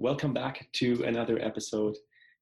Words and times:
Welcome 0.00 0.32
back 0.32 0.66
to 0.76 1.04
another 1.04 1.38
episode 1.40 1.94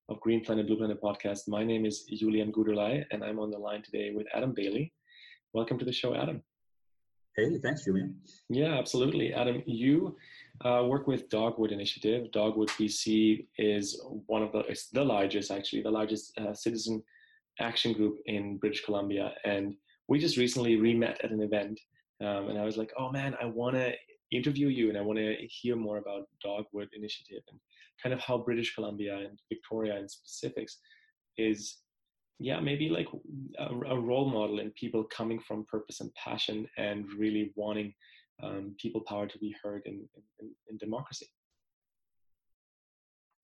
of 0.08 0.20
Green 0.20 0.45
Planet 0.45 0.68
Blue 0.68 0.76
Planet 0.76 1.02
podcast. 1.02 1.48
My 1.48 1.64
name 1.64 1.86
is 1.86 2.04
Julian 2.04 2.52
Guderlei, 2.52 3.04
and 3.11 3.24
I'm 3.24 3.41
on 3.41 3.50
the 3.50 3.59
line 3.59 3.82
today 3.82 4.12
with 4.14 4.29
Adam 4.32 4.52
Bailey. 4.54 4.92
Welcome 5.52 5.77
to 5.80 5.84
the 5.84 5.92
show, 5.92 6.14
Adam. 6.14 6.41
Hey, 7.34 7.59
thanks, 7.60 7.84
Julian. 7.84 8.14
Yeah, 8.48 8.79
absolutely. 8.79 9.34
Adam, 9.34 9.64
you 9.66 10.16
uh, 10.64 10.84
work 10.86 11.09
with 11.09 11.29
Dogwood 11.30 11.73
Initiative. 11.73 12.30
Dogwood 12.30 12.68
BC 12.68 13.48
is 13.59 14.00
one 14.27 14.45
of 14.45 14.52
the, 14.52 14.61
it's 14.61 14.90
the 14.90 15.04
largest, 15.04 15.50
actually, 15.50 15.82
the 15.82 15.90
largest 15.90 16.38
uh, 16.38 16.54
citizen 16.54 17.02
action 17.59 17.93
group 17.93 18.18
in 18.27 18.59
British 18.59 18.84
Columbia. 18.84 19.32
And 19.45 19.75
we 20.06 20.20
just 20.20 20.36
recently 20.36 20.77
re-met 20.77 21.19
at 21.25 21.33
an 21.33 21.42
event. 21.42 21.80
Um, 22.20 22.50
and 22.50 22.59
I 22.59 22.64
was 22.64 22.77
like, 22.77 22.92
oh 22.97 23.11
man, 23.11 23.34
I 23.42 23.47
want 23.47 23.75
to 23.75 23.95
interview 24.30 24.68
you 24.68 24.88
and 24.88 24.98
I 24.98 25.00
want 25.00 25.18
to 25.18 25.34
hear 25.48 25.77
more 25.77 25.98
about 25.98 26.28
Dogwood 26.42 26.88
Initiative 26.92 27.42
and 27.50 27.59
kind 28.02 28.12
of 28.12 28.20
how 28.20 28.38
British 28.38 28.74
Columbia 28.74 29.16
and 29.16 29.38
Victoria 29.48 29.98
in 29.98 30.09
specifics 30.09 30.78
is, 31.36 31.78
yeah, 32.38 32.60
maybe 32.60 32.88
like 32.88 33.09
a, 33.59 33.74
a 33.86 33.98
role 33.98 34.28
model 34.28 34.60
in 34.60 34.70
people 34.72 35.05
coming 35.05 35.41
from 35.41 35.66
purpose 35.70 36.00
and 36.00 36.12
passion 36.14 36.66
and 36.77 37.06
really 37.19 37.52
wanting 37.56 37.95
um, 38.42 38.74
people 38.80 39.02
power 39.06 39.27
to 39.27 39.38
be 39.38 39.55
heard 39.62 39.83
in, 39.86 40.06
in, 40.41 40.50
in, 40.70 40.78
democracy. 40.78 41.27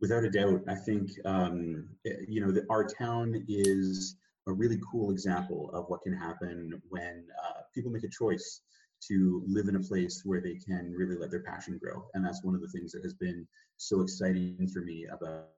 Without 0.01 0.25
a 0.25 0.31
doubt, 0.31 0.61
I 0.69 0.75
think 0.75 1.11
um, 1.25 1.89
you 2.29 2.45
know 2.45 2.53
that 2.53 2.65
our 2.71 2.87
town 2.87 3.45
is 3.49 4.17
a 4.47 4.53
really 4.53 4.79
cool 4.91 5.11
example 5.11 5.71
of 5.73 5.87
what 5.89 6.03
can 6.03 6.13
happen 6.13 6.81
when 6.91 7.25
uh, 7.45 7.63
people 7.75 7.91
make 7.91 8.05
a 8.05 8.09
choice 8.09 8.61
to 9.09 9.43
live 9.47 9.69
in 9.69 9.77
a 9.77 9.81
place 9.81 10.23
where 10.25 10.41
they 10.41 10.55
can 10.55 10.93
really 10.97 11.17
let 11.17 11.31
their 11.31 11.43
passion 11.43 11.79
grow. 11.79 12.07
And 12.15 12.25
that's 12.25 12.45
one 12.45 12.55
of 12.55 12.61
the 12.61 12.69
things 12.69 12.93
that 12.93 13.03
has 13.03 13.15
been 13.15 13.47
so 13.77 14.01
exciting 14.01 14.69
for 14.73 14.81
me 14.81 15.07
about 15.13 15.49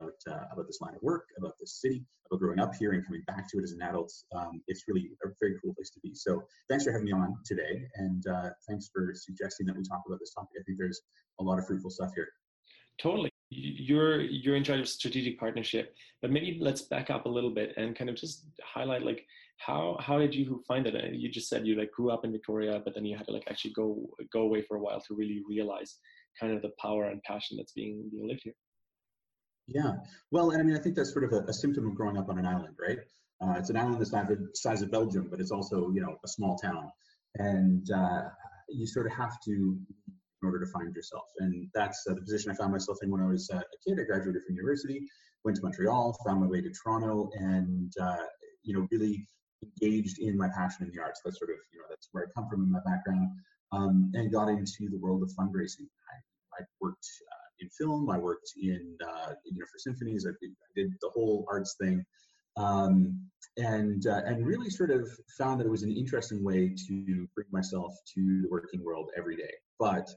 about, 0.00 0.14
uh, 0.28 0.44
about 0.52 0.66
this 0.66 0.80
line 0.80 0.94
of 0.94 1.02
work, 1.02 1.28
about 1.38 1.54
this 1.58 1.80
city, 1.80 2.04
about 2.26 2.40
growing 2.40 2.58
up 2.58 2.74
here 2.74 2.92
and 2.92 3.04
coming 3.04 3.22
back 3.26 3.48
to 3.50 3.58
it 3.58 3.62
as 3.62 3.72
an 3.72 3.82
adult. 3.82 4.12
Um, 4.34 4.62
it's 4.66 4.84
really 4.88 5.10
a 5.24 5.28
very 5.40 5.54
cool 5.62 5.74
place 5.74 5.90
to 5.90 6.00
be. 6.00 6.14
So 6.14 6.42
thanks 6.68 6.84
for 6.84 6.92
having 6.92 7.06
me 7.06 7.12
on 7.12 7.36
today, 7.44 7.86
and 7.96 8.26
uh, 8.26 8.50
thanks 8.68 8.90
for 8.92 9.12
suggesting 9.14 9.66
that 9.66 9.76
we 9.76 9.82
talk 9.82 10.02
about 10.06 10.20
this 10.20 10.34
topic. 10.34 10.50
I 10.60 10.62
think 10.64 10.78
there's 10.78 11.02
a 11.40 11.42
lot 11.42 11.58
of 11.58 11.66
fruitful 11.66 11.90
stuff 11.90 12.10
here. 12.14 12.28
Totally. 13.00 13.30
You're 13.50 14.20
you're 14.20 14.56
in 14.56 14.64
charge 14.64 14.80
of 14.80 14.88
strategic 14.88 15.38
partnership, 15.38 15.94
but 16.22 16.30
maybe 16.30 16.58
let's 16.60 16.82
back 16.82 17.10
up 17.10 17.26
a 17.26 17.28
little 17.28 17.50
bit 17.50 17.74
and 17.76 17.94
kind 17.94 18.10
of 18.10 18.16
just 18.16 18.46
highlight 18.62 19.02
like 19.02 19.26
how 19.58 19.96
how 20.00 20.18
did 20.18 20.34
you 20.34 20.62
find 20.66 20.86
it? 20.86 21.14
You 21.14 21.30
just 21.30 21.48
said 21.48 21.66
you 21.66 21.76
like 21.76 21.90
grew 21.92 22.10
up 22.10 22.24
in 22.24 22.32
Victoria, 22.32 22.80
but 22.84 22.94
then 22.94 23.04
you 23.04 23.16
had 23.16 23.26
to 23.26 23.32
like 23.32 23.44
actually 23.48 23.72
go 23.72 24.08
go 24.32 24.42
away 24.42 24.62
for 24.62 24.76
a 24.76 24.80
while 24.80 25.00
to 25.00 25.14
really 25.14 25.42
realize 25.48 25.98
kind 26.40 26.52
of 26.52 26.62
the 26.62 26.72
power 26.80 27.04
and 27.06 27.22
passion 27.22 27.56
that's 27.56 27.72
being 27.72 28.08
being 28.10 28.28
lived 28.28 28.42
here. 28.44 28.54
Yeah, 29.66 29.94
well, 30.30 30.50
and 30.50 30.60
I 30.60 30.64
mean, 30.64 30.76
I 30.76 30.80
think 30.80 30.94
that's 30.94 31.12
sort 31.12 31.24
of 31.24 31.32
a, 31.32 31.48
a 31.48 31.52
symptom 31.52 31.86
of 31.86 31.94
growing 31.94 32.18
up 32.18 32.28
on 32.28 32.38
an 32.38 32.46
island, 32.46 32.76
right? 32.78 32.98
Uh, 33.40 33.54
it's 33.58 33.70
an 33.70 33.76
island 33.76 33.98
the 33.98 34.06
size 34.06 34.30
of, 34.30 34.38
size 34.54 34.82
of 34.82 34.90
Belgium, 34.90 35.28
but 35.30 35.40
it's 35.40 35.50
also 35.50 35.90
you 35.90 36.00
know 36.00 36.16
a 36.24 36.28
small 36.28 36.56
town, 36.56 36.90
and 37.36 37.90
uh, 37.90 38.22
you 38.68 38.86
sort 38.86 39.06
of 39.06 39.12
have 39.12 39.40
to 39.44 39.50
in 39.50 40.46
order 40.46 40.64
to 40.64 40.70
find 40.70 40.94
yourself. 40.94 41.24
And 41.38 41.68
that's 41.74 42.04
uh, 42.08 42.14
the 42.14 42.20
position 42.20 42.50
I 42.50 42.54
found 42.54 42.72
myself 42.72 42.98
in 43.02 43.10
when 43.10 43.22
I 43.22 43.26
was 43.26 43.48
uh, 43.52 43.58
a 43.58 43.88
kid. 43.88 43.98
I 43.98 44.04
graduated 44.04 44.42
from 44.46 44.56
university, 44.56 45.06
went 45.44 45.56
to 45.56 45.62
Montreal, 45.62 46.16
found 46.26 46.42
my 46.42 46.46
way 46.46 46.60
to 46.60 46.70
Toronto, 46.70 47.30
and 47.34 47.92
uh, 48.00 48.24
you 48.62 48.74
know 48.74 48.86
really 48.90 49.26
engaged 49.80 50.18
in 50.18 50.36
my 50.36 50.48
passion 50.48 50.86
in 50.86 50.92
the 50.94 51.00
arts. 51.00 51.20
That's 51.24 51.38
sort 51.38 51.50
of, 51.50 51.56
you 51.72 51.78
know, 51.78 51.86
that's 51.88 52.08
where 52.12 52.24
I 52.24 52.26
come 52.34 52.48
from 52.48 52.62
in 52.62 52.70
my 52.70 52.80
background, 52.84 53.30
um, 53.72 54.10
and 54.14 54.32
got 54.32 54.48
into 54.48 54.88
the 54.90 54.98
world 54.98 55.22
of 55.22 55.30
fundraising. 55.30 55.88
I, 56.12 56.62
I 56.62 56.64
worked 56.80 57.06
uh, 57.30 57.44
in 57.60 57.68
film, 57.70 58.10
I 58.10 58.18
worked 58.18 58.52
in, 58.60 58.96
uh, 59.06 59.32
you 59.44 59.58
know, 59.58 59.66
for 59.72 59.78
symphonies, 59.78 60.26
I 60.26 60.32
did, 60.40 60.50
I 60.50 60.80
did 60.80 60.92
the 61.00 61.10
whole 61.10 61.44
arts 61.50 61.76
thing. 61.80 62.04
Um, 62.56 63.20
and 63.56 64.06
uh, 64.06 64.22
and 64.26 64.46
really 64.46 64.70
sort 64.70 64.90
of 64.90 65.08
found 65.36 65.60
that 65.60 65.66
it 65.66 65.70
was 65.70 65.82
an 65.82 65.92
interesting 65.92 66.42
way 66.44 66.74
to 66.86 67.28
bring 67.34 67.46
myself 67.50 67.94
to 68.14 68.42
the 68.42 68.48
working 68.48 68.82
world 68.84 69.10
every 69.16 69.36
day, 69.36 69.52
but 69.78 70.08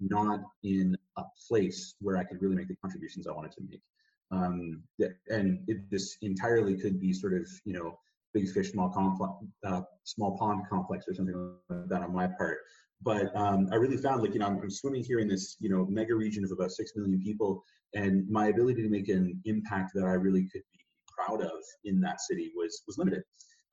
not 0.00 0.40
in 0.62 0.96
a 1.16 1.22
place 1.48 1.94
where 2.00 2.16
I 2.16 2.24
could 2.24 2.40
really 2.42 2.56
make 2.56 2.68
the 2.68 2.76
contributions 2.76 3.26
I 3.26 3.32
wanted 3.32 3.52
to 3.52 3.62
make. 3.68 3.82
Um, 4.30 4.82
and 5.30 5.60
it, 5.68 5.90
this 5.90 6.16
entirely 6.22 6.76
could 6.76 7.00
be 7.00 7.12
sort 7.12 7.34
of 7.34 7.46
you 7.64 7.72
know 7.72 7.98
big 8.36 8.50
fish, 8.50 8.72
small 8.72 8.90
complex, 8.90 9.32
uh, 9.66 9.80
small 10.04 10.36
pond 10.36 10.62
complex 10.70 11.06
or 11.08 11.14
something 11.14 11.56
like 11.70 11.88
that 11.88 12.02
on 12.02 12.12
my 12.12 12.26
part. 12.26 12.58
But 13.02 13.34
um, 13.34 13.68
I 13.72 13.76
really 13.76 13.96
found 13.96 14.22
like, 14.22 14.34
you 14.34 14.40
know, 14.40 14.46
I'm, 14.46 14.60
I'm, 14.62 14.70
swimming 14.70 15.04
here 15.04 15.20
in 15.20 15.28
this, 15.28 15.56
you 15.60 15.70
know, 15.70 15.86
mega 15.86 16.14
region 16.14 16.44
of 16.44 16.50
about 16.50 16.70
6 16.70 16.92
million 16.96 17.20
people 17.20 17.62
and 17.94 18.28
my 18.28 18.48
ability 18.48 18.82
to 18.82 18.88
make 18.88 19.08
an 19.08 19.40
impact 19.44 19.92
that 19.94 20.04
I 20.04 20.12
really 20.12 20.42
could 20.52 20.62
be 20.72 20.80
proud 21.16 21.42
of 21.42 21.60
in 21.84 22.00
that 22.00 22.20
city 22.20 22.52
was, 22.56 22.82
was 22.86 22.98
limited. 22.98 23.22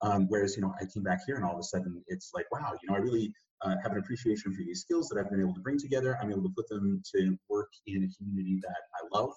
Um, 0.02 0.26
whereas, 0.28 0.56
you 0.56 0.62
know, 0.62 0.74
I 0.80 0.84
came 0.92 1.02
back 1.02 1.20
here 1.26 1.36
and 1.36 1.44
all 1.44 1.54
of 1.54 1.58
a 1.58 1.62
sudden 1.62 2.02
it's 2.08 2.30
like, 2.34 2.46
wow, 2.52 2.72
you 2.82 2.90
know, 2.90 2.96
I 2.96 2.98
really 2.98 3.32
uh, 3.62 3.74
have 3.82 3.92
an 3.92 3.98
appreciation 3.98 4.54
for 4.54 4.62
these 4.64 4.80
skills 4.80 5.08
that 5.08 5.18
I've 5.18 5.30
been 5.30 5.40
able 5.40 5.54
to 5.54 5.60
bring 5.60 5.78
together. 5.78 6.18
I'm 6.20 6.30
able 6.30 6.42
to 6.42 6.52
put 6.56 6.68
them 6.68 7.02
to 7.14 7.36
work 7.48 7.70
in 7.86 8.04
a 8.04 8.08
community 8.16 8.60
that 8.62 8.82
I 8.94 9.18
love 9.18 9.32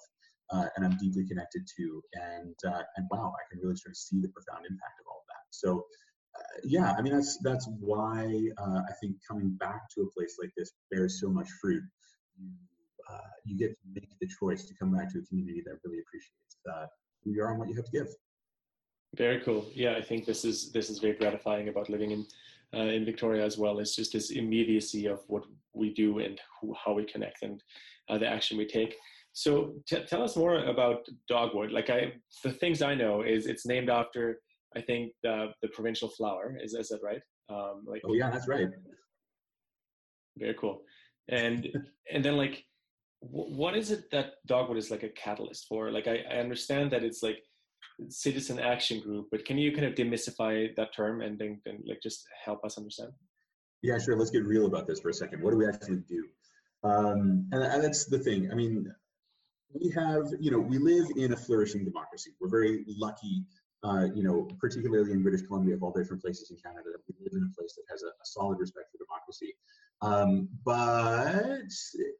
uh, 0.50 0.66
and 0.76 0.84
I'm 0.84 0.96
deeply 0.98 1.26
connected 1.26 1.66
to. 1.76 2.02
And 2.14 2.54
uh, 2.66 2.82
and 2.96 3.06
wow, 3.10 3.32
I 3.34 3.42
can 3.50 3.60
really 3.62 3.76
sort 3.76 3.92
of 3.92 3.96
see 3.96 4.20
the 4.20 4.28
profound 4.28 4.66
impact 4.68 5.00
of 5.00 5.06
all. 5.08 5.17
So 5.50 5.84
uh, 6.36 6.60
yeah, 6.64 6.94
I 6.96 7.02
mean 7.02 7.12
that's 7.12 7.38
that's 7.42 7.68
why 7.80 8.48
uh, 8.58 8.80
I 8.88 8.92
think 9.00 9.16
coming 9.26 9.56
back 9.58 9.88
to 9.94 10.02
a 10.02 10.10
place 10.16 10.36
like 10.40 10.52
this 10.56 10.72
bears 10.90 11.20
so 11.20 11.28
much 11.28 11.48
fruit. 11.60 11.82
You, 12.38 12.50
uh, 13.10 13.18
you 13.44 13.56
get 13.56 13.70
to 13.70 13.86
make 13.94 14.10
the 14.20 14.28
choice 14.40 14.64
to 14.66 14.74
come 14.74 14.92
back 14.92 15.12
to 15.12 15.18
a 15.18 15.22
community 15.22 15.62
that 15.64 15.78
really 15.84 16.00
appreciates 16.00 16.56
uh, 16.72 16.86
who 17.24 17.32
you 17.32 17.42
are 17.42 17.50
and 17.50 17.58
what 17.58 17.68
you 17.68 17.76
have 17.76 17.86
to 17.86 17.90
give. 17.90 18.08
Very 19.16 19.40
cool. 19.40 19.66
Yeah, 19.74 19.94
I 19.96 20.02
think 20.02 20.26
this 20.26 20.44
is 20.44 20.70
this 20.72 20.90
is 20.90 20.98
very 20.98 21.14
gratifying 21.14 21.68
about 21.68 21.88
living 21.88 22.10
in 22.10 22.26
uh, 22.74 22.92
in 22.92 23.04
Victoria 23.04 23.44
as 23.44 23.56
well. 23.56 23.78
It's 23.78 23.96
just 23.96 24.12
this 24.12 24.30
immediacy 24.30 25.06
of 25.06 25.20
what 25.26 25.44
we 25.72 25.94
do 25.94 26.18
and 26.18 26.38
who, 26.60 26.74
how 26.74 26.92
we 26.92 27.04
connect 27.04 27.42
and 27.42 27.62
uh, 28.10 28.18
the 28.18 28.28
action 28.28 28.58
we 28.58 28.66
take. 28.66 28.94
So 29.32 29.74
t- 29.86 30.04
tell 30.06 30.22
us 30.22 30.36
more 30.36 30.64
about 30.64 31.06
dogwood. 31.28 31.72
Like 31.72 31.90
I, 31.90 32.12
the 32.44 32.52
things 32.52 32.82
I 32.82 32.94
know 32.94 33.22
is 33.22 33.46
it's 33.46 33.66
named 33.66 33.88
after 33.88 34.40
I 34.76 34.80
think 34.80 35.12
the 35.22 35.48
the 35.62 35.68
provincial 35.68 36.08
flower. 36.08 36.56
Is 36.62 36.74
is 36.74 36.88
that 36.88 37.00
right? 37.02 37.22
Um, 37.50 37.84
like 37.86 38.02
oh 38.04 38.14
yeah, 38.14 38.30
that's 38.30 38.48
right. 38.48 38.68
Very 40.36 40.54
cool. 40.54 40.82
And 41.28 41.68
and 42.12 42.24
then 42.24 42.36
like, 42.36 42.64
w- 43.22 43.56
what 43.56 43.76
is 43.76 43.90
it 43.90 44.10
that 44.12 44.34
dogwood 44.46 44.78
is 44.78 44.90
like 44.90 45.02
a 45.02 45.08
catalyst 45.10 45.66
for? 45.68 45.90
Like 45.90 46.06
I, 46.06 46.24
I 46.30 46.36
understand 46.36 46.90
that 46.92 47.04
it's 47.04 47.22
like 47.22 47.38
citizen 48.08 48.58
action 48.58 49.00
group, 49.00 49.28
but 49.30 49.44
can 49.44 49.58
you 49.58 49.72
kind 49.72 49.86
of 49.86 49.94
demystify 49.94 50.74
that 50.76 50.94
term 50.94 51.20
and 51.20 51.38
then, 51.38 51.60
then 51.64 51.82
like 51.86 52.00
just 52.02 52.24
help 52.44 52.64
us 52.64 52.78
understand? 52.78 53.10
Yeah, 53.82 53.98
sure. 53.98 54.16
Let's 54.16 54.30
get 54.30 54.44
real 54.44 54.66
about 54.66 54.86
this 54.86 55.00
for 55.00 55.08
a 55.08 55.14
second. 55.14 55.42
What 55.42 55.52
do 55.52 55.56
we 55.56 55.66
actually 55.66 56.02
do? 56.08 56.24
Um, 56.84 57.48
and, 57.52 57.62
and 57.62 57.82
that's 57.82 58.06
the 58.06 58.18
thing. 58.18 58.50
I 58.50 58.54
mean, 58.54 58.92
we 59.72 59.90
have, 59.90 60.26
you 60.40 60.50
know, 60.50 60.58
we 60.58 60.78
live 60.78 61.06
in 61.16 61.32
a 61.32 61.36
flourishing 61.36 61.84
democracy. 61.84 62.30
We're 62.40 62.48
very 62.48 62.84
lucky, 62.86 63.44
uh, 63.84 64.06
you 64.14 64.22
know, 64.22 64.48
particularly 64.58 65.12
in 65.12 65.22
British 65.22 65.42
Columbia, 65.42 65.74
of 65.74 65.82
all 65.82 65.92
different 65.92 66.22
places 66.22 66.50
in 66.50 66.56
Canada, 66.56 66.90
we 67.08 67.14
live 67.22 67.32
in 67.34 67.48
a 67.50 67.54
place 67.56 67.74
that 67.76 67.84
has 67.90 68.02
a, 68.02 68.08
a 68.08 68.24
solid 68.24 68.58
respect 68.58 68.86
for 68.90 68.98
democracy. 69.04 69.54
Um, 70.00 70.48
but 70.64 71.70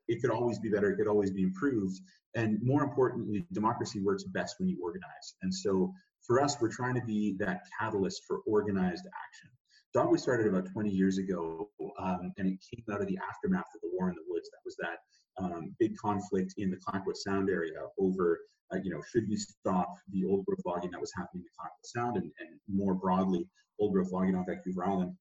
it 0.08 0.20
could 0.20 0.30
always 0.30 0.58
be 0.58 0.68
better. 0.68 0.90
It 0.90 0.96
could 0.96 1.08
always 1.08 1.30
be 1.30 1.42
improved. 1.42 2.00
And 2.34 2.58
more 2.62 2.82
importantly, 2.82 3.46
democracy 3.52 4.00
works 4.00 4.24
best 4.24 4.56
when 4.58 4.68
you 4.68 4.78
organize. 4.82 5.34
And 5.42 5.52
so 5.52 5.92
for 6.26 6.40
us, 6.40 6.60
we're 6.60 6.70
trying 6.70 6.94
to 6.94 7.04
be 7.04 7.36
that 7.38 7.62
catalyst 7.78 8.22
for 8.26 8.38
organized 8.46 9.06
action. 9.06 9.50
Dogwood 9.94 10.20
started 10.20 10.46
about 10.46 10.70
20 10.72 10.90
years 10.90 11.18
ago, 11.18 11.70
um, 11.98 12.32
and 12.36 12.46
it 12.46 12.58
came 12.70 12.84
out 12.92 13.00
of 13.00 13.08
the 13.08 13.18
aftermath 13.28 13.66
of 13.74 13.80
the 13.80 13.90
War 13.94 14.10
in 14.10 14.14
the 14.14 14.22
Woods. 14.28 14.50
That 14.50 14.60
was 14.64 14.76
that 14.76 14.98
um, 15.42 15.74
big 15.78 15.96
conflict 15.96 16.54
in 16.58 16.70
the 16.70 16.76
Clayoquot 16.76 17.16
Sound 17.16 17.48
area 17.48 17.78
over, 17.98 18.40
uh, 18.72 18.78
you 18.82 18.90
know, 18.90 19.00
should 19.10 19.28
we 19.28 19.36
stop 19.36 19.94
the 20.12 20.24
old 20.24 20.44
growth 20.46 20.60
logging 20.64 20.90
that 20.90 21.00
was 21.00 21.12
happening 21.16 21.44
in 21.44 21.48
Clayoquot 21.58 21.84
Sound 21.84 22.16
and, 22.16 22.30
and 22.40 22.60
more 22.68 22.94
broadly, 22.94 23.46
old 23.78 23.92
growth 23.92 24.12
logging 24.12 24.34
on 24.34 24.44
Vancouver 24.46 24.84
Island. 24.84 25.14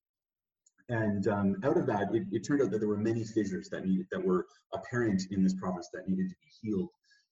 And 0.90 1.28
um, 1.28 1.56
out 1.64 1.78
of 1.78 1.86
that, 1.88 2.14
it, 2.14 2.24
it, 2.32 2.46
turned 2.46 2.62
out 2.62 2.72
that 2.72 2.80
there 2.80 2.88
were 2.88 2.98
many 2.98 3.26
fissures 3.26 3.70
that 3.70 3.86
needed 3.86 4.08
that 4.12 4.24
were 4.24 4.46
apparent 4.74 5.22
in 5.32 5.44
this 5.44 5.54
province 5.54 5.90
that 5.94 6.08
needed 6.08 6.30
to 6.30 6.36
be 6.42 6.50
healed. 6.62 6.90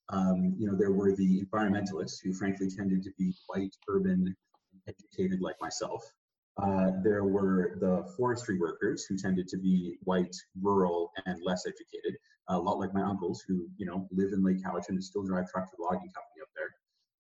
Um, 0.09 0.55
you 0.57 0.67
know, 0.67 0.77
there 0.77 0.91
were 0.91 1.15
the 1.15 1.41
environmentalists 1.41 2.17
who, 2.21 2.33
frankly, 2.33 2.69
tended 2.69 3.01
to 3.03 3.11
be 3.17 3.33
white, 3.47 3.73
urban, 3.87 4.35
educated 4.87 5.41
like 5.41 5.55
myself, 5.61 6.03
uh, 6.61 6.91
there 7.03 7.25
were 7.25 7.77
the 7.81 8.09
forestry 8.15 8.57
workers 8.57 9.05
who 9.05 9.17
tended 9.17 9.47
to 9.49 9.57
be 9.57 9.97
white, 10.03 10.35
rural, 10.61 11.11
and 11.25 11.41
less 11.43 11.65
educated, 11.67 12.17
a 12.49 12.57
lot 12.57 12.79
like 12.79 12.93
my 12.93 13.01
uncles 13.01 13.43
who, 13.47 13.67
you 13.77 13.85
know, 13.85 14.07
live 14.11 14.33
in 14.33 14.43
Lake 14.43 14.63
Cowichan 14.63 14.89
and 14.89 15.03
still 15.03 15.23
drive 15.23 15.49
truck 15.49 15.69
for 15.69 15.77
the 15.77 15.83
logging 15.83 16.11
company 16.11 16.41
up 16.41 16.49
there. 16.55 16.71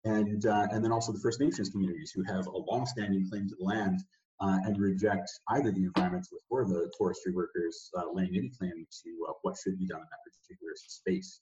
And, 0.03 0.45
uh, 0.45 0.67
and 0.71 0.83
then 0.83 0.91
also 0.91 1.11
the 1.11 1.19
First 1.19 1.39
Nations 1.39 1.69
communities 1.69 2.11
who 2.11 2.23
have 2.23 2.47
a 2.47 2.57
long-standing 2.57 3.29
claim 3.29 3.47
to 3.47 3.55
the 3.55 3.63
land 3.63 3.99
uh, 4.39 4.57
and 4.65 4.77
reject 4.79 5.29
either 5.49 5.71
the 5.71 5.87
environmentalists 5.87 6.45
or 6.49 6.65
the 6.65 6.91
forestry 6.97 7.31
workers 7.31 7.91
uh, 7.97 8.05
laying 8.11 8.35
any 8.35 8.49
claim 8.49 8.87
to 9.03 9.09
uh, 9.29 9.33
what 9.43 9.55
should 9.61 9.77
be 9.77 9.85
done 9.85 9.99
in 9.99 10.07
that 10.09 10.19
particular 10.25 10.73
space. 10.75 11.41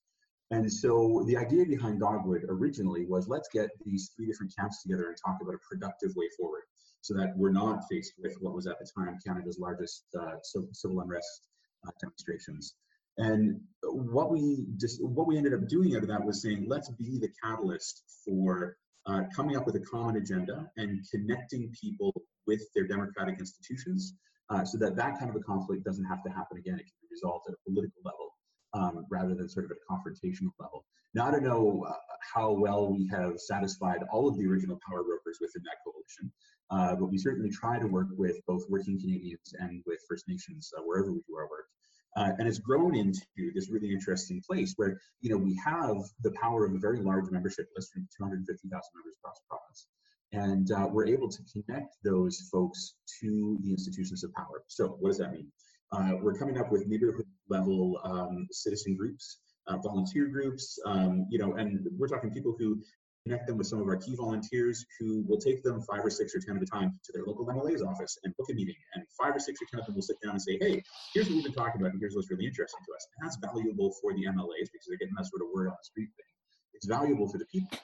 And 0.51 0.71
so 0.71 1.23
the 1.27 1.37
idea 1.37 1.65
behind 1.65 1.99
Dogwood 1.99 2.43
originally 2.49 3.05
was 3.05 3.27
let's 3.27 3.49
get 3.53 3.69
these 3.85 4.11
three 4.15 4.25
different 4.25 4.53
camps 4.57 4.81
together 4.81 5.07
and 5.07 5.17
talk 5.17 5.37
about 5.41 5.53
a 5.53 5.59
productive 5.69 6.15
way 6.15 6.27
forward 6.37 6.63
so 7.01 7.13
that 7.13 7.37
we're 7.37 7.51
not 7.51 7.83
faced 7.89 8.13
with 8.21 8.35
what 8.41 8.53
was 8.53 8.67
at 8.67 8.77
the 8.79 8.87
time 8.97 9.17
Canada's 9.25 9.59
largest 9.59 10.03
uh, 10.19 10.35
civil 10.43 10.99
unrest 10.99 11.47
uh, 11.87 11.91
demonstrations. 12.01 12.73
And 13.19 13.59
what 13.83 14.31
we 14.31 14.65
just 14.77 15.03
what 15.03 15.27
we 15.27 15.37
ended 15.37 15.53
up 15.53 15.67
doing 15.67 15.95
out 15.95 16.01
of 16.03 16.09
that 16.09 16.25
was 16.25 16.41
saying 16.41 16.65
let's 16.67 16.89
be 16.89 17.19
the 17.19 17.29
catalyst 17.43 18.03
for 18.25 18.77
uh, 19.05 19.23
coming 19.35 19.55
up 19.55 19.65
with 19.65 19.75
a 19.75 19.79
common 19.81 20.15
agenda 20.17 20.69
and 20.77 21.05
connecting 21.11 21.71
people 21.79 22.13
with 22.47 22.61
their 22.75 22.87
democratic 22.87 23.39
institutions 23.39 24.15
uh, 24.49 24.63
so 24.63 24.77
that 24.77 24.95
that 24.95 25.19
kind 25.19 25.29
of 25.29 25.35
a 25.35 25.43
conflict 25.43 25.83
doesn't 25.83 26.05
have 26.05 26.23
to 26.23 26.29
happen 26.29 26.57
again. 26.57 26.75
It 26.75 26.87
can 26.87 26.99
be 27.01 27.07
resolved 27.11 27.45
at 27.47 27.53
a 27.53 27.57
political 27.69 28.01
level 28.03 28.29
um, 28.73 29.05
rather 29.09 29.35
than 29.35 29.49
sort 29.49 29.65
of 29.65 29.71
at 29.71 29.77
a 29.77 29.93
confrontational 29.93 30.51
level. 30.59 30.85
Now, 31.13 31.27
I 31.27 31.31
don't 31.31 31.43
know 31.43 31.85
uh, 31.87 31.93
how 32.33 32.51
well 32.51 32.87
we 32.87 33.07
have 33.07 33.39
satisfied 33.39 33.99
all 34.11 34.27
of 34.27 34.37
the 34.37 34.45
original 34.45 34.79
power 34.87 35.03
brokers 35.03 35.39
within 35.41 35.63
that 35.63 35.77
coalition, 35.83 36.31
uh, 36.69 36.95
but 36.95 37.09
we 37.11 37.17
certainly 37.17 37.49
try 37.49 37.79
to 37.79 37.87
work 37.87 38.07
with 38.15 38.39
both 38.47 38.63
working 38.69 38.99
Canadians 38.99 39.53
and 39.59 39.83
with 39.85 39.99
First 40.07 40.27
Nations 40.27 40.71
uh, 40.77 40.81
wherever 40.81 41.11
we 41.11 41.21
do 41.27 41.35
our 41.35 41.49
work. 41.49 41.65
Uh, 42.15 42.31
and 42.37 42.47
it's 42.47 42.59
grown 42.59 42.95
into 42.95 43.21
this 43.53 43.69
really 43.69 43.91
interesting 43.91 44.41
place 44.47 44.73
where 44.77 44.99
you 45.21 45.29
know 45.29 45.37
we 45.37 45.59
have 45.63 45.97
the 46.23 46.31
power 46.41 46.65
of 46.65 46.73
a 46.73 46.79
very 46.79 46.99
large 47.01 47.29
membership 47.29 47.67
list 47.75 47.93
from 47.93 48.07
250,000 48.17 48.71
members 48.71 49.13
across 49.19 49.37
the 49.39 49.45
province, 49.47 49.87
and 50.31 50.71
uh, 50.71 50.87
we're 50.91 51.07
able 51.07 51.29
to 51.29 51.39
connect 51.53 51.95
those 52.03 52.49
folks 52.51 52.95
to 53.21 53.57
the 53.63 53.71
institutions 53.71 54.23
of 54.23 54.33
power. 54.33 54.63
So 54.67 54.97
what 54.99 55.09
does 55.09 55.19
that 55.19 55.31
mean? 55.31 55.51
Uh, 55.91 56.13
we're 56.21 56.37
coming 56.37 56.57
up 56.59 56.71
with 56.71 56.87
neighborhood 56.87 57.25
level 57.49 57.99
um, 58.03 58.47
citizen 58.51 58.95
groups, 58.95 59.39
uh, 59.67 59.77
volunteer 59.77 60.27
groups, 60.27 60.77
um, 60.85 61.25
you 61.29 61.39
know, 61.39 61.53
and 61.53 61.87
we're 61.97 62.07
talking 62.07 62.31
people 62.31 62.55
who 62.57 62.81
connect 63.23 63.47
them 63.47 63.57
with 63.57 63.67
some 63.67 63.81
of 63.81 63.87
our 63.87 63.97
key 63.97 64.15
volunteers 64.15 64.85
who 64.99 65.23
will 65.27 65.39
take 65.39 65.61
them 65.63 65.81
five 65.81 66.03
or 66.03 66.09
six 66.09 66.33
or 66.35 66.39
10 66.39 66.57
at 66.57 66.63
a 66.63 66.65
time 66.65 66.97
to 67.03 67.11
their 67.13 67.23
local 67.25 67.45
MLA's 67.45 67.81
office 67.81 68.17
and 68.23 68.35
book 68.37 68.47
a 68.51 68.53
meeting. 68.53 68.75
And 68.95 69.03
five 69.21 69.35
or 69.35 69.39
six 69.39 69.59
or 69.61 69.67
10 69.71 69.81
of 69.81 69.85
them 69.85 69.95
will 69.95 70.01
sit 70.01 70.17
down 70.23 70.31
and 70.31 70.41
say, 70.41 70.57
hey, 70.59 70.81
here's 71.13 71.27
what 71.27 71.35
we've 71.35 71.43
been 71.43 71.53
talking 71.53 71.81
about, 71.81 71.91
and 71.91 71.99
here's 71.99 72.15
what's 72.15 72.31
really 72.31 72.45
interesting 72.45 72.79
to 72.85 72.91
us. 72.95 73.07
And 73.17 73.27
that's 73.27 73.37
valuable 73.41 73.93
for 74.01 74.13
the 74.13 74.25
MLAs 74.25 74.71
because 74.71 74.87
they're 74.87 74.97
getting 74.97 75.15
that 75.17 75.27
sort 75.27 75.41
of 75.41 75.49
word 75.53 75.67
on 75.67 75.75
the 75.77 75.85
street 75.85 76.09
thing. 76.15 76.31
It's 76.73 76.87
valuable 76.87 77.27
for 77.27 77.37
the 77.37 77.45
people. 77.51 77.77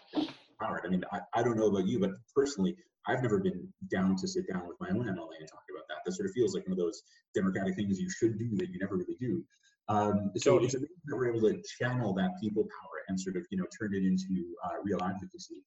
I 0.61 0.87
mean, 0.87 1.03
I, 1.11 1.19
I 1.33 1.43
don't 1.43 1.57
know 1.57 1.67
about 1.67 1.85
you, 1.85 1.99
but 1.99 2.11
personally, 2.33 2.75
I've 3.07 3.21
never 3.21 3.39
been 3.39 3.67
down 3.91 4.15
to 4.17 4.27
sit 4.27 4.47
down 4.51 4.67
with 4.67 4.77
my 4.79 4.89
own 4.89 5.05
MLA 5.05 5.37
and 5.39 5.49
talk 5.49 5.65
about 5.69 5.85
that. 5.89 5.97
That 6.05 6.13
sort 6.13 6.29
of 6.29 6.33
feels 6.33 6.55
like 6.55 6.65
one 6.65 6.71
of 6.71 6.77
those 6.77 7.03
democratic 7.35 7.75
things 7.75 7.99
you 7.99 8.09
should 8.09 8.39
do 8.39 8.55
that 8.57 8.69
you 8.69 8.79
never 8.79 8.95
really 8.95 9.17
do. 9.19 9.43
Um, 9.87 10.31
so 10.35 10.57
it's 10.57 10.73
amazing 10.73 10.95
that 11.05 11.15
we're 11.15 11.29
able 11.35 11.49
to 11.49 11.61
channel 11.79 12.13
that 12.15 12.31
people 12.41 12.63
power 12.63 13.03
and 13.07 13.19
sort 13.19 13.35
of 13.35 13.43
you 13.51 13.57
know 13.57 13.65
turn 13.79 13.93
it 13.93 14.03
into 14.03 14.55
uh, 14.63 14.81
real 14.83 15.01
advocacy. 15.03 15.63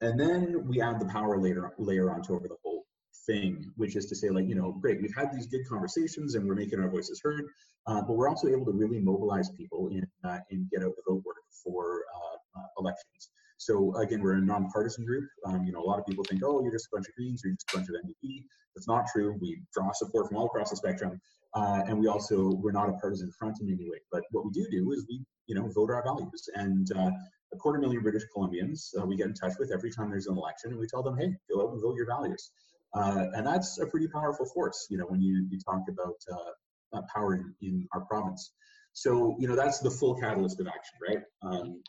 And 0.00 0.18
then 0.18 0.66
we 0.66 0.80
add 0.80 0.98
the 1.00 1.06
power 1.06 1.38
layer 1.38 1.72
layer 1.78 2.10
onto 2.10 2.34
over 2.34 2.48
the 2.48 2.56
whole 2.64 2.84
thing, 3.26 3.70
which 3.76 3.94
is 3.96 4.06
to 4.06 4.16
say, 4.16 4.30
like 4.30 4.48
you 4.48 4.54
know, 4.54 4.72
great, 4.72 5.00
we've 5.00 5.14
had 5.14 5.32
these 5.32 5.46
good 5.46 5.68
conversations 5.68 6.34
and 6.34 6.46
we're 6.48 6.54
making 6.54 6.80
our 6.80 6.88
voices 6.88 7.20
heard, 7.22 7.44
uh, 7.86 8.00
but 8.02 8.14
we're 8.14 8.28
also 8.28 8.48
able 8.48 8.64
to 8.66 8.72
really 8.72 8.98
mobilize 8.98 9.50
people 9.50 9.88
in 9.88 10.06
uh, 10.24 10.38
and 10.50 10.68
get 10.70 10.82
out 10.82 10.92
the 10.96 11.02
vote 11.06 11.22
work 11.24 11.36
for 11.64 12.02
uh, 12.14 12.60
uh, 12.60 12.66
elections. 12.78 13.30
So 13.62 13.94
again, 13.94 14.20
we're 14.22 14.32
a 14.32 14.40
nonpartisan 14.40 15.04
group. 15.04 15.28
Um, 15.46 15.64
you 15.64 15.72
know, 15.72 15.80
a 15.80 15.86
lot 15.86 16.00
of 16.00 16.04
people 16.06 16.24
think, 16.24 16.42
oh, 16.44 16.60
you're 16.62 16.72
just 16.72 16.86
a 16.86 16.96
bunch 16.96 17.06
of 17.08 17.14
Greens, 17.14 17.42
you're 17.44 17.54
just 17.54 17.72
a 17.72 17.76
bunch 17.76 17.88
of 17.88 17.94
NDP. 17.94 18.42
That's 18.74 18.88
not 18.88 19.06
true. 19.12 19.38
We 19.40 19.62
draw 19.72 19.92
support 19.92 20.26
from 20.26 20.38
all 20.38 20.46
across 20.46 20.70
the 20.70 20.76
spectrum, 20.76 21.20
uh, 21.54 21.82
and 21.86 21.96
we 22.00 22.08
also 22.08 22.54
we're 22.54 22.72
not 22.72 22.88
a 22.88 22.94
partisan 22.94 23.30
front 23.38 23.60
in 23.60 23.68
any 23.68 23.88
way. 23.88 23.98
But 24.10 24.22
what 24.32 24.44
we 24.44 24.50
do 24.50 24.66
do 24.68 24.90
is 24.90 25.06
we, 25.08 25.24
you 25.46 25.54
know, 25.54 25.68
vote 25.68 25.90
our 25.90 26.02
values. 26.02 26.48
And 26.54 26.90
uh, 26.96 27.10
a 27.52 27.56
quarter 27.56 27.78
million 27.78 28.02
British 28.02 28.24
Columbians 28.34 28.88
uh, 29.00 29.06
we 29.06 29.14
get 29.14 29.26
in 29.26 29.34
touch 29.34 29.52
with 29.60 29.70
every 29.72 29.92
time 29.92 30.10
there's 30.10 30.26
an 30.26 30.36
election, 30.36 30.70
and 30.72 30.80
we 30.80 30.88
tell 30.88 31.04
them, 31.04 31.16
hey, 31.16 31.32
go 31.48 31.62
out 31.62 31.72
and 31.72 31.80
vote 31.80 31.94
your 31.94 32.06
values. 32.06 32.50
Uh, 32.94 33.26
and 33.34 33.46
that's 33.46 33.78
a 33.78 33.86
pretty 33.86 34.08
powerful 34.08 34.46
force, 34.46 34.88
you 34.90 34.98
know, 34.98 35.06
when 35.06 35.22
you 35.22 35.46
you 35.50 35.58
talk 35.60 35.82
about 35.88 36.18
uh, 36.32 37.02
power 37.14 37.34
in, 37.34 37.54
in 37.60 37.86
our 37.94 38.00
province. 38.00 38.54
So, 38.92 39.36
you 39.38 39.46
know, 39.46 39.54
that's 39.54 39.78
the 39.78 39.90
full 39.90 40.16
catalyst 40.16 40.58
of 40.60 40.66
action, 40.66 40.98
right? 41.08 41.22
Um, 41.42 41.82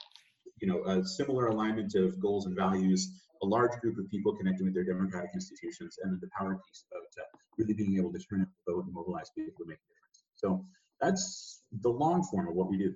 you 0.63 0.69
know, 0.69 0.81
a 0.85 1.05
similar 1.05 1.47
alignment 1.47 1.93
of 1.95 2.17
goals 2.21 2.45
and 2.45 2.55
values, 2.55 3.11
a 3.41 3.45
large 3.45 3.77
group 3.81 3.97
of 3.97 4.09
people 4.09 4.33
connecting 4.33 4.65
with 4.65 4.73
their 4.73 4.85
democratic 4.85 5.31
institutions, 5.33 5.97
and 6.01 6.13
then 6.13 6.19
the 6.21 6.29
power 6.37 6.55
piece 6.55 6.85
about 6.89 7.21
uh, 7.21 7.27
really 7.57 7.73
being 7.73 7.97
able 7.97 8.13
to 8.13 8.19
turn 8.19 8.39
out 8.39 8.47
the 8.65 8.71
vote 8.71 8.85
and 8.85 8.93
mobilize 8.93 9.29
people 9.35 9.51
to 9.57 9.65
make 9.67 9.77
a 9.77 9.87
difference. 9.91 10.23
So 10.35 10.65
that's 11.01 11.63
the 11.81 11.89
long 11.89 12.23
form 12.23 12.47
of 12.47 12.55
what 12.55 12.69
we 12.69 12.77
do. 12.77 12.95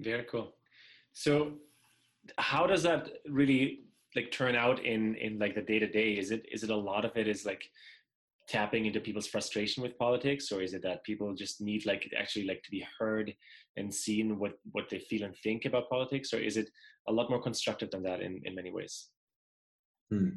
Very 0.00 0.24
cool. 0.30 0.54
So 1.12 1.54
how 2.38 2.68
does 2.68 2.84
that 2.84 3.08
really 3.28 3.80
like 4.14 4.30
turn 4.30 4.54
out 4.54 4.78
in 4.84 5.16
in 5.16 5.40
like 5.40 5.56
the 5.56 5.62
day 5.62 5.80
to 5.80 5.88
day? 5.88 6.12
Is 6.12 6.30
it 6.30 6.46
is 6.52 6.62
it 6.62 6.70
a 6.70 6.76
lot 6.76 7.04
of 7.04 7.16
it 7.16 7.26
is 7.26 7.44
like 7.44 7.64
tapping 8.50 8.86
into 8.86 9.00
people's 9.00 9.28
frustration 9.28 9.80
with 9.80 9.96
politics 9.96 10.50
or 10.50 10.60
is 10.60 10.74
it 10.74 10.82
that 10.82 11.04
people 11.04 11.32
just 11.34 11.60
need 11.60 11.86
like 11.86 12.10
actually 12.18 12.44
like 12.44 12.60
to 12.64 12.70
be 12.70 12.84
heard 12.98 13.32
and 13.76 13.94
seen 13.94 14.38
what 14.40 14.54
what 14.72 14.88
they 14.90 14.98
feel 14.98 15.22
and 15.22 15.36
think 15.36 15.64
about 15.66 15.88
politics 15.88 16.32
or 16.32 16.38
is 16.38 16.56
it 16.56 16.68
a 17.08 17.12
lot 17.12 17.30
more 17.30 17.40
constructive 17.40 17.90
than 17.92 18.02
that 18.02 18.20
in 18.20 18.40
in 18.44 18.54
many 18.54 18.72
ways? 18.72 19.08
Hmm. 20.10 20.30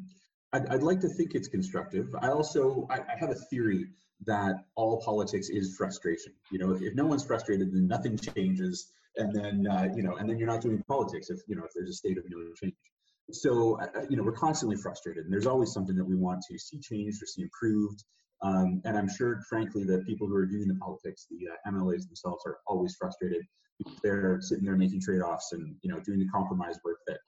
I'd, 0.52 0.68
I'd 0.68 0.84
like 0.84 1.00
to 1.00 1.08
think 1.08 1.34
it's 1.34 1.48
constructive. 1.48 2.06
I 2.22 2.28
also 2.28 2.86
I, 2.88 2.98
I 3.00 3.16
have 3.18 3.30
a 3.30 3.40
theory 3.50 3.86
that 4.26 4.54
all 4.76 5.02
politics 5.02 5.48
is 5.48 5.76
frustration. 5.76 6.32
You 6.52 6.60
know 6.60 6.70
if, 6.70 6.82
if 6.82 6.94
no 6.94 7.06
one's 7.06 7.24
frustrated 7.24 7.72
then 7.74 7.88
nothing 7.88 8.16
changes 8.28 8.92
and 9.16 9.34
then 9.34 9.66
uh, 9.66 9.88
you 9.96 10.04
know 10.04 10.14
and 10.16 10.30
then 10.30 10.38
you're 10.38 10.52
not 10.54 10.60
doing 10.60 10.80
politics 10.86 11.30
if 11.30 11.40
you 11.48 11.56
know 11.56 11.64
if 11.64 11.72
there's 11.74 11.90
a 11.90 11.98
state 12.02 12.18
of 12.18 12.24
no 12.30 12.38
change 12.54 12.74
so 13.32 13.78
uh, 13.80 14.04
you 14.08 14.16
know 14.16 14.22
we're 14.22 14.32
constantly 14.32 14.76
frustrated 14.76 15.24
and 15.24 15.32
there's 15.32 15.46
always 15.46 15.72
something 15.72 15.96
that 15.96 16.04
we 16.04 16.14
want 16.14 16.42
to 16.42 16.58
see 16.58 16.78
changed 16.78 17.22
or 17.22 17.26
see 17.26 17.42
improved 17.42 18.04
um, 18.42 18.82
and 18.84 18.96
i'm 18.96 19.08
sure 19.08 19.42
frankly 19.48 19.84
that 19.84 20.04
people 20.06 20.26
who 20.26 20.34
are 20.34 20.46
doing 20.46 20.68
the 20.68 20.74
politics 20.74 21.26
the 21.30 21.48
uh, 21.48 21.70
mlas 21.70 22.06
themselves 22.06 22.42
are 22.46 22.58
always 22.66 22.94
frustrated 22.96 23.42
because 23.78 23.98
they're 24.02 24.38
sitting 24.40 24.64
there 24.64 24.76
making 24.76 25.00
trade-offs 25.00 25.52
and 25.52 25.74
you 25.82 25.90
know 25.90 26.00
doing 26.00 26.18
the 26.18 26.28
compromise 26.28 26.78
work 26.84 26.98
that 27.06 27.18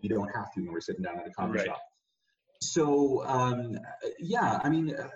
you 0.00 0.08
don't 0.08 0.28
have 0.34 0.52
to 0.52 0.60
when 0.60 0.72
we're 0.72 0.80
sitting 0.80 1.02
down 1.02 1.18
at 1.18 1.26
a 1.26 1.30
coffee 1.30 1.58
right. 1.58 1.66
shop 1.66 1.82
so 2.62 3.24
um, 3.26 3.78
yeah 4.18 4.58
i 4.64 4.68
mean 4.68 4.94
uh, 4.94 5.08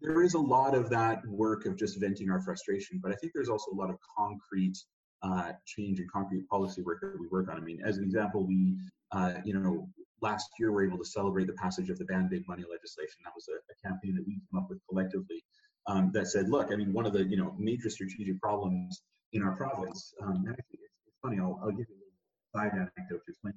there 0.00 0.22
is 0.22 0.34
a 0.34 0.38
lot 0.38 0.74
of 0.74 0.88
that 0.88 1.26
work 1.26 1.66
of 1.66 1.76
just 1.76 2.00
venting 2.00 2.30
our 2.30 2.40
frustration 2.40 2.98
but 3.02 3.12
i 3.12 3.14
think 3.16 3.32
there's 3.34 3.50
also 3.50 3.70
a 3.72 3.76
lot 3.76 3.90
of 3.90 3.96
concrete 4.16 4.76
uh, 5.24 5.52
change 5.64 6.00
and 6.00 6.10
concrete 6.10 6.46
policy 6.48 6.82
work 6.82 7.00
that 7.00 7.18
we 7.18 7.26
work 7.28 7.48
on. 7.48 7.56
I 7.56 7.60
mean, 7.60 7.80
as 7.84 7.96
an 7.96 8.04
example, 8.04 8.46
we 8.46 8.76
uh, 9.14 9.34
you 9.44 9.54
know, 9.54 9.88
last 10.20 10.50
year 10.58 10.70
we 10.70 10.74
were 10.74 10.86
able 10.86 10.98
to 10.98 11.04
celebrate 11.04 11.46
the 11.46 11.52
passage 11.54 11.88
of 11.88 11.98
the 11.98 12.04
ban 12.04 12.28
big 12.28 12.46
money 12.48 12.64
legislation. 12.68 13.16
That 13.24 13.32
was 13.34 13.48
a, 13.48 13.56
a 13.72 13.88
campaign 13.88 14.14
that 14.16 14.26
we 14.26 14.34
came 14.34 14.58
up 14.58 14.68
with 14.68 14.80
collectively 14.88 15.42
um, 15.86 16.10
that 16.14 16.26
said, 16.26 16.48
look, 16.48 16.72
I 16.72 16.76
mean, 16.76 16.92
one 16.92 17.06
of 17.06 17.12
the 17.12 17.24
you 17.24 17.36
know 17.36 17.54
major 17.58 17.90
strategic 17.90 18.40
problems 18.40 19.02
in 19.32 19.42
our 19.42 19.52
province. 19.56 20.14
Um, 20.22 20.44
actually, 20.48 20.80
it's, 20.82 20.94
it's, 21.06 21.16
funny. 21.22 21.38
I'll, 21.38 21.60
I'll, 21.62 21.70
give 21.70 21.86
you 21.88 21.96
a 21.96 22.58
side 22.58 22.72
anecdote 22.72 23.22
to 23.26 23.30
explain. 23.30 23.54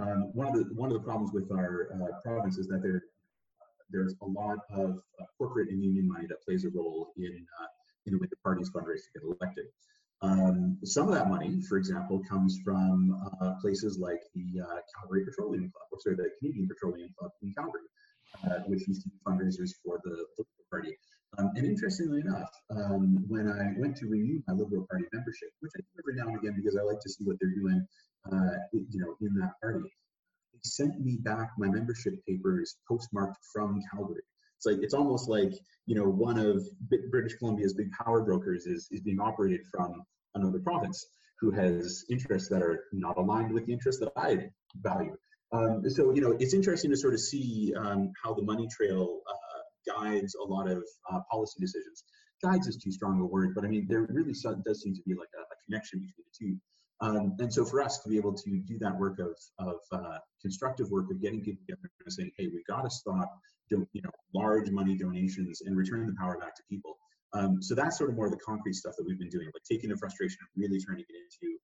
Um, 0.00 0.30
one 0.32 0.46
of 0.48 0.54
the 0.54 0.74
one 0.74 0.90
of 0.90 0.94
the 0.94 1.04
problems 1.04 1.32
with 1.32 1.50
our 1.52 1.88
uh, 1.94 2.20
province 2.22 2.58
is 2.58 2.66
that 2.68 2.82
there 2.82 3.02
there's 3.90 4.14
a 4.22 4.26
lot 4.26 4.58
of 4.70 5.02
uh, 5.20 5.24
corporate 5.36 5.68
and 5.68 5.82
union 5.82 6.08
money 6.08 6.26
that 6.28 6.42
plays 6.42 6.64
a 6.64 6.70
role 6.70 7.12
in 7.16 7.46
uh, 7.60 7.66
in 8.06 8.12
the 8.12 8.18
way 8.18 8.26
the 8.30 8.36
parties 8.42 8.70
fundraise 8.70 9.02
to 9.04 9.20
get 9.20 9.22
elected. 9.22 9.66
Um, 10.22 10.78
some 10.84 11.08
of 11.08 11.14
that 11.14 11.28
money, 11.28 11.60
for 11.68 11.76
example, 11.78 12.22
comes 12.28 12.60
from 12.64 13.20
uh, 13.40 13.54
places 13.60 13.98
like 13.98 14.20
the 14.34 14.60
uh, 14.60 14.78
Calgary 14.94 15.24
Petroleum 15.24 15.70
Club, 15.72 15.88
or 15.90 15.98
sorry, 16.00 16.16
the 16.16 16.30
Canadian 16.38 16.68
Petroleum 16.68 17.10
Club 17.18 17.32
in 17.42 17.52
Calgary, 17.58 17.82
uh, 18.46 18.60
which 18.66 18.86
used 18.86 19.02
to 19.02 19.08
be 19.08 19.16
fundraisers 19.26 19.70
for 19.84 20.00
the 20.04 20.10
Liberal 20.10 20.66
Party. 20.70 20.96
Um, 21.38 21.50
and 21.56 21.66
interestingly 21.66 22.20
enough, 22.20 22.50
um, 22.70 23.24
when 23.26 23.50
I 23.50 23.72
went 23.80 23.96
to 23.96 24.06
renew 24.06 24.40
my 24.46 24.54
Liberal 24.54 24.86
Party 24.88 25.06
membership, 25.12 25.48
which 25.60 25.72
I 25.76 25.80
do 25.80 26.02
every 26.02 26.14
now 26.14 26.28
and 26.28 26.38
again 26.38 26.54
because 26.56 26.76
I 26.76 26.82
like 26.82 27.00
to 27.00 27.08
see 27.08 27.24
what 27.24 27.36
they're 27.40 27.54
doing, 27.54 27.84
uh, 28.30 28.58
you 28.70 29.00
know, 29.00 29.16
in 29.20 29.34
that 29.40 29.54
party, 29.60 29.90
they 30.52 30.60
sent 30.62 31.00
me 31.00 31.16
back 31.16 31.50
my 31.58 31.68
membership 31.68 32.14
papers 32.28 32.76
postmarked 32.86 33.38
from 33.52 33.82
Calgary. 33.90 34.22
It's 34.64 34.66
like 34.66 34.84
it's 34.84 34.94
almost 34.94 35.28
like 35.28 35.52
you 35.86 35.96
know 35.96 36.04
one 36.04 36.38
of 36.38 36.62
British 37.10 37.34
Columbia's 37.38 37.74
big 37.74 37.90
power 37.92 38.22
brokers 38.22 38.66
is 38.66 38.86
is 38.92 39.00
being 39.00 39.18
operated 39.18 39.60
from 39.72 40.04
another 40.36 40.60
province 40.60 41.04
who 41.40 41.50
has 41.50 42.04
interests 42.08 42.48
that 42.50 42.62
are 42.62 42.84
not 42.92 43.18
aligned 43.18 43.52
with 43.52 43.66
the 43.66 43.72
interests 43.72 44.00
that 44.00 44.12
I 44.16 44.50
value. 44.76 45.16
Um, 45.52 45.82
so 45.90 46.14
you 46.14 46.20
know 46.20 46.36
it's 46.38 46.54
interesting 46.54 46.92
to 46.92 46.96
sort 46.96 47.14
of 47.14 47.20
see 47.20 47.74
um, 47.76 48.12
how 48.22 48.34
the 48.34 48.42
money 48.42 48.68
trail 48.68 49.22
uh, 49.28 49.94
guides 49.94 50.36
a 50.36 50.44
lot 50.44 50.70
of 50.70 50.84
uh, 51.12 51.18
policy 51.28 51.58
decisions. 51.60 52.04
Guides 52.44 52.68
is 52.68 52.76
too 52.76 52.92
strong 52.92 53.20
a 53.20 53.24
word, 53.24 53.56
but 53.56 53.64
I 53.64 53.68
mean 53.68 53.86
there 53.88 54.06
really 54.10 54.34
does 54.64 54.80
seem 54.80 54.94
to 54.94 55.02
be 55.04 55.14
like 55.14 55.30
a, 55.36 55.42
a 55.42 55.56
connection 55.66 55.98
between 55.98 56.24
the 56.28 56.46
two. 56.46 56.56
Um, 57.02 57.34
and 57.40 57.52
so 57.52 57.64
for 57.64 57.82
us 57.82 57.98
to 58.00 58.08
be 58.08 58.16
able 58.16 58.32
to 58.32 58.58
do 58.64 58.78
that 58.78 58.96
work 58.96 59.18
of, 59.18 59.36
of 59.58 59.76
uh, 59.90 60.18
constructive 60.40 60.88
work 60.90 61.10
of 61.10 61.20
getting 61.20 61.42
people 61.42 61.60
together 61.66 61.90
and 62.04 62.12
saying, 62.12 62.30
hey, 62.38 62.46
we've 62.46 62.66
got 62.66 62.82
to 62.82 62.90
stop 62.90 63.28
you 63.70 64.02
know, 64.02 64.10
large 64.34 64.70
money 64.70 64.96
donations 64.96 65.62
and 65.62 65.76
returning 65.76 66.06
the 66.06 66.14
power 66.14 66.38
back 66.38 66.54
to 66.54 66.62
people. 66.70 66.96
Um, 67.34 67.62
so 67.62 67.74
that's 67.74 67.98
sort 67.98 68.10
of 68.10 68.16
more 68.16 68.26
of 68.26 68.32
the 68.32 68.38
concrete 68.38 68.74
stuff 68.74 68.94
that 68.98 69.06
we've 69.06 69.18
been 69.18 69.30
doing, 69.30 69.46
like 69.46 69.62
taking 69.68 69.90
the 69.90 69.96
frustration 69.96 70.38
and 70.40 70.62
really 70.62 70.78
turning 70.78 71.04
it 71.08 71.16
into 71.16 71.56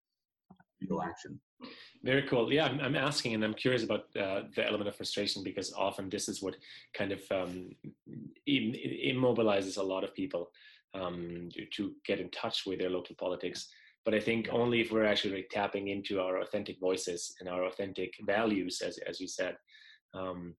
real 0.88 1.02
action. 1.02 1.38
Very 2.02 2.22
cool. 2.22 2.52
Yeah, 2.52 2.66
I'm, 2.66 2.80
I'm 2.80 2.96
asking, 2.96 3.34
and 3.34 3.44
I'm 3.44 3.54
curious 3.54 3.84
about 3.84 4.04
uh, 4.16 4.42
the 4.54 4.66
element 4.66 4.88
of 4.88 4.96
frustration 4.96 5.42
because 5.42 5.72
often 5.74 6.08
this 6.08 6.28
is 6.28 6.42
what 6.42 6.56
kind 6.94 7.12
of 7.12 7.20
um, 7.30 7.70
immobilizes 8.48 9.76
a 9.76 9.82
lot 9.82 10.04
of 10.04 10.14
people 10.14 10.50
um, 10.94 11.50
to 11.74 11.92
get 12.06 12.20
in 12.20 12.30
touch 12.30 12.64
with 12.66 12.78
their 12.78 12.90
local 12.90 13.14
politics. 13.16 13.68
But 14.04 14.14
I 14.14 14.20
think 14.20 14.48
only 14.50 14.80
if 14.80 14.90
we're 14.90 15.04
actually 15.04 15.46
tapping 15.50 15.88
into 15.88 16.20
our 16.20 16.40
authentic 16.40 16.80
voices 16.80 17.34
and 17.40 17.48
our 17.48 17.64
authentic 17.64 18.14
values, 18.26 18.80
as 18.80 18.98
as 19.06 19.20
you 19.20 19.28
said, 19.28 19.56
um, 20.14 20.54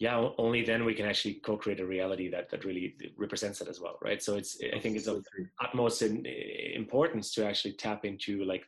yeah, 0.00 0.30
only 0.38 0.64
then 0.64 0.86
we 0.86 0.94
can 0.94 1.04
actually 1.04 1.34
co-create 1.44 1.78
a 1.78 1.86
reality 1.86 2.30
that 2.30 2.48
that 2.50 2.64
really 2.64 2.94
represents 3.18 3.60
it 3.60 3.68
as 3.68 3.80
well, 3.80 3.98
right? 4.02 4.22
So 4.22 4.36
it's 4.36 4.58
I 4.74 4.78
think 4.78 4.96
it's 4.96 5.06
of 5.06 5.24
utmost 5.62 6.00
in, 6.02 6.24
importance 6.74 7.34
to 7.34 7.46
actually 7.46 7.74
tap 7.74 8.06
into 8.06 8.44
like 8.44 8.64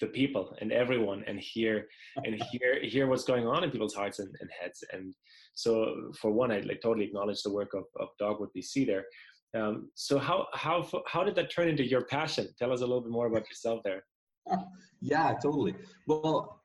the 0.00 0.06
people 0.06 0.56
and 0.60 0.70
everyone 0.72 1.24
and 1.26 1.40
hear 1.40 1.88
and 2.24 2.40
hear 2.52 2.80
hear 2.82 3.06
what's 3.08 3.24
going 3.24 3.46
on 3.48 3.64
in 3.64 3.70
people's 3.72 3.94
hearts 3.94 4.20
and, 4.20 4.32
and 4.40 4.50
heads. 4.60 4.84
And 4.92 5.12
so 5.54 6.12
for 6.20 6.30
one, 6.30 6.52
I 6.52 6.60
like 6.60 6.80
totally 6.80 7.06
acknowledge 7.06 7.42
the 7.42 7.52
work 7.52 7.74
of, 7.74 7.84
of 7.98 8.08
Dogwood 8.20 8.50
BC 8.56 8.86
there. 8.86 9.06
Um, 9.54 9.90
so 9.94 10.18
how 10.18 10.46
how 10.52 10.86
how 11.06 11.22
did 11.22 11.36
that 11.36 11.50
turn 11.50 11.68
into 11.68 11.84
your 11.84 12.04
passion? 12.04 12.48
Tell 12.58 12.72
us 12.72 12.80
a 12.80 12.86
little 12.86 13.00
bit 13.00 13.12
more 13.12 13.26
about 13.26 13.48
yourself 13.48 13.80
there. 13.84 14.04
Yeah, 15.00 15.34
totally. 15.34 15.74
Well, 16.06 16.62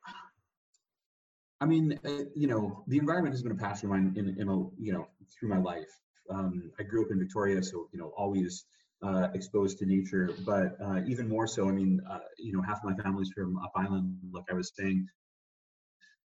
I 1.60 1.65
mean, 1.65 2.00
uh, 2.05 2.24
you 2.36 2.48
know, 2.48 2.86
the 2.88 2.98
environment 2.98 3.34
has 3.34 3.43
been 3.43 3.51
a 3.51 3.55
passion 3.55 3.88
of 3.88 3.91
mine 3.91 4.13
in, 4.15 4.29
in 4.39 4.48
a, 4.48 4.58
you 4.81 4.93
know, 4.93 5.08
through 5.38 5.50
my 5.50 5.58
life. 5.58 5.91
Um, 6.29 6.72
I 6.79 6.84
grew 6.84 7.03
up 7.03 7.12
in 7.12 7.19
Victoria, 7.19 7.62
so 7.62 7.89
you 7.91 8.00
know, 8.00 8.13
always 8.15 8.65
uh, 9.03 9.27
exposed 9.34 9.77
to 9.79 9.86
nature. 9.86 10.29
But 10.46 10.77
uh, 10.81 11.01
even 11.05 11.27
more 11.27 11.48
so, 11.48 11.67
I 11.67 11.74
mean, 11.74 12.00
uh, 12.10 12.19
you 12.38 12.53
know, 12.53 12.62
half 12.62 12.79
my 12.84 12.96
family's 12.96 13.29
from 13.36 13.58
Up 13.58 13.74
Island. 13.75 14.15
Like 14.31 14.46
I 14.50 14.53
was 14.53 14.72
saying, 14.77 15.05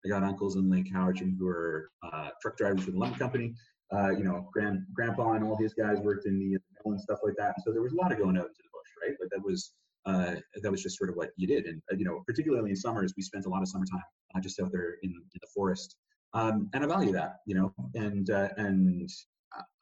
I 0.04 0.08
got 0.08 0.22
uncles 0.22 0.56
in 0.56 0.68
Lake 0.68 0.92
Cowichan 0.92 1.38
who 1.38 1.46
are 1.46 1.90
uh, 2.02 2.28
truck 2.42 2.58
drivers 2.58 2.84
for 2.84 2.90
the 2.90 2.98
lumber 2.98 3.18
company. 3.18 3.54
Uh, 3.94 4.10
you 4.10 4.24
know, 4.24 4.48
grand 4.52 4.80
grandpa 4.94 5.32
and 5.32 5.44
all 5.44 5.56
these 5.56 5.74
guys 5.74 5.98
worked 5.98 6.26
in 6.26 6.38
the 6.38 6.50
mill 6.52 6.92
and 6.92 7.00
stuff 7.00 7.18
like 7.22 7.34
that. 7.36 7.54
So 7.64 7.72
there 7.72 7.82
was 7.82 7.92
a 7.92 7.96
lot 7.96 8.10
of 8.12 8.18
going 8.18 8.38
out 8.38 8.46
into 8.46 8.62
the 8.62 8.70
bush, 8.72 9.08
right? 9.08 9.16
Like 9.20 9.30
that 9.30 9.44
was 9.44 9.72
uh, 10.06 10.36
that 10.62 10.70
was 10.70 10.82
just 10.82 10.98
sort 10.98 11.10
of 11.10 11.16
what 11.16 11.30
you 11.36 11.46
did. 11.46 11.66
And 11.66 11.82
uh, 11.92 11.96
you 11.96 12.04
know, 12.04 12.22
particularly 12.26 12.70
in 12.70 12.76
summers, 12.76 13.12
we 13.16 13.22
spent 13.22 13.46
a 13.46 13.48
lot 13.48 13.62
of 13.62 13.68
summertime 13.68 14.02
uh, 14.34 14.40
just 14.40 14.60
out 14.60 14.72
there 14.72 14.96
in, 15.02 15.10
in 15.10 15.40
the 15.40 15.48
forest. 15.54 15.96
Um, 16.34 16.70
and 16.72 16.82
I 16.82 16.86
value 16.86 17.12
that, 17.12 17.36
you 17.46 17.54
know, 17.54 17.74
and 17.94 18.30
uh, 18.30 18.48
and 18.56 19.08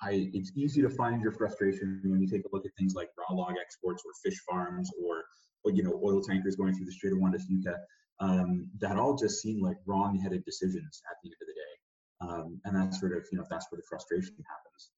I 0.02 0.30
it's 0.32 0.52
easy 0.56 0.82
to 0.82 0.90
find 0.90 1.22
your 1.22 1.32
frustration 1.32 2.00
when 2.04 2.20
you 2.20 2.26
take 2.26 2.44
a 2.44 2.48
look 2.52 2.66
at 2.66 2.72
things 2.78 2.94
like 2.94 3.08
raw 3.16 3.36
log 3.36 3.54
exports 3.60 4.02
or 4.04 4.12
fish 4.24 4.38
farms 4.48 4.90
or, 5.04 5.24
or 5.64 5.72
you 5.72 5.82
know 5.82 6.00
oil 6.04 6.20
tankers 6.20 6.56
going 6.56 6.74
through 6.74 6.86
the 6.86 6.92
Strait 6.92 7.12
of 7.12 7.18
Juan 7.18 7.32
de 7.32 7.38
Fuca. 7.38 7.76
Um, 8.20 8.68
that 8.80 8.98
all 8.98 9.16
just 9.16 9.40
seem 9.40 9.62
like 9.62 9.78
wrong-headed 9.86 10.44
decisions 10.44 11.00
at 11.10 11.16
the 11.22 11.30
end 11.30 11.36
of 11.40 11.46
the 11.48 11.49
day. 11.49 11.49
Um, 12.20 12.60
and 12.64 12.76
that's 12.76 13.00
sort 13.00 13.16
of 13.16 13.24
you 13.32 13.38
know 13.38 13.44
that's 13.50 13.66
where 13.70 13.76
the 13.76 13.86
frustration 13.88 14.36
happens. 14.46 14.90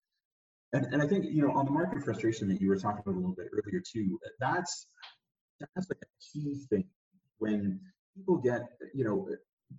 And, 0.73 0.93
and 0.93 1.02
I 1.02 1.07
think 1.07 1.26
you 1.26 1.43
know 1.43 1.52
on 1.52 1.67
the 1.67 1.71
market 1.71 2.02
frustration 2.02 2.49
that 2.49 2.61
you 2.61 2.69
were 2.69 2.76
talking 2.76 3.02
about 3.05 3.14
a 3.14 3.19
little 3.19 3.35
bit 3.35 3.49
earlier 3.52 3.81
too, 3.81 4.19
that's 4.41 4.87
that's 5.61 5.88
like 5.88 6.02
a 6.02 6.07
key 6.33 6.64
thing. 6.71 6.85
When 7.38 7.81
people 8.17 8.38
get 8.38 8.62
you 8.95 9.05
know 9.05 9.29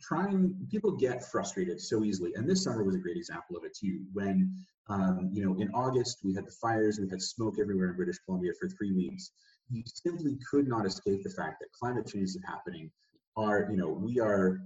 trying 0.02 0.56
people 0.72 0.92
get 0.92 1.24
frustrated 1.24 1.80
so 1.80 2.04
easily. 2.04 2.34
And 2.36 2.50
this 2.50 2.64
summer 2.64 2.84
was 2.84 2.96
a 2.96 3.00
great 3.00 3.18
example 3.18 3.56
of 3.58 3.64
it 3.64 3.76
too. 3.76 4.02
When 4.14 4.56
um, 4.90 5.30
you 5.32 5.46
know 5.46 5.56
in 5.60 5.70
august 5.74 6.20
we 6.24 6.34
had 6.34 6.46
the 6.46 6.52
fires 6.52 7.00
we 7.00 7.10
had 7.10 7.22
smoke 7.22 7.56
everywhere 7.58 7.90
in 7.90 7.96
british 7.96 8.18
columbia 8.26 8.52
for 8.60 8.68
three 8.70 8.92
weeks. 8.92 9.32
You 9.70 9.82
simply 9.86 10.38
could 10.50 10.68
not 10.68 10.86
escape 10.86 11.24
the 11.24 11.30
fact 11.30 11.58
that 11.62 11.72
climate 11.72 12.06
change 12.08 12.30
is 12.30 12.40
happening. 12.46 12.92
Are 13.38 13.68
you 13.70 13.78
know 13.78 13.90
we 13.90 14.20
are 14.20 14.62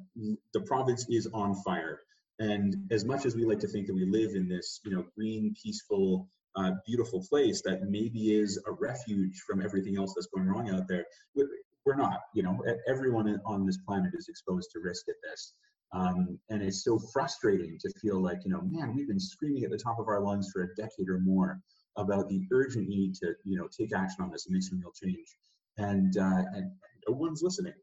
the 0.53 0.61
province 0.61 1.05
is 1.09 1.27
on 1.33 1.55
fire 1.55 1.99
and 2.39 2.75
as 2.91 3.05
much 3.05 3.25
as 3.25 3.35
we 3.35 3.45
like 3.45 3.59
to 3.59 3.67
think 3.67 3.87
that 3.87 3.93
we 3.93 4.05
live 4.05 4.35
in 4.35 4.47
this 4.47 4.79
you 4.83 4.91
know 4.91 5.03
green 5.15 5.53
peaceful 5.61 6.29
uh, 6.57 6.71
beautiful 6.85 7.23
place 7.29 7.61
that 7.61 7.83
maybe 7.83 8.35
is 8.35 8.59
a 8.67 8.71
refuge 8.71 9.39
from 9.47 9.61
everything 9.63 9.95
else 9.95 10.13
that's 10.15 10.27
going 10.27 10.47
wrong 10.47 10.69
out 10.71 10.87
there. 10.87 11.05
We're 11.35 11.95
not, 11.95 12.19
you 12.33 12.43
know, 12.43 12.61
everyone 12.87 13.39
on 13.45 13.65
this 13.65 13.77
planet 13.87 14.11
is 14.13 14.27
exposed 14.27 14.71
to 14.73 14.79
risk 14.79 15.07
at 15.07 15.15
this. 15.23 15.53
Um, 15.93 16.37
and 16.49 16.61
it's 16.61 16.83
so 16.83 16.99
frustrating 17.13 17.77
to 17.79 17.89
feel 18.01 18.21
like, 18.21 18.39
you 18.43 18.51
know, 18.51 18.61
man, 18.61 18.93
we've 18.93 19.07
been 19.07 19.19
screaming 19.19 19.63
at 19.63 19.71
the 19.71 19.77
top 19.77 19.99
of 19.99 20.07
our 20.07 20.19
lungs 20.19 20.49
for 20.51 20.63
a 20.63 20.75
decade 20.75 21.07
or 21.07 21.19
more 21.19 21.61
about 21.95 22.27
the 22.27 22.41
urgent 22.51 22.89
need 22.89 23.13
to, 23.15 23.33
you 23.45 23.57
know, 23.57 23.67
take 23.67 23.95
action 23.95 24.23
on 24.23 24.31
this 24.31 24.47
and 24.47 24.53
make 24.53 24.63
some 24.63 24.79
real 24.79 24.91
change. 24.91 25.37
And, 25.77 26.17
uh, 26.17 26.43
and 26.55 26.71
no 27.07 27.15
one's 27.15 27.41
listening 27.41 27.73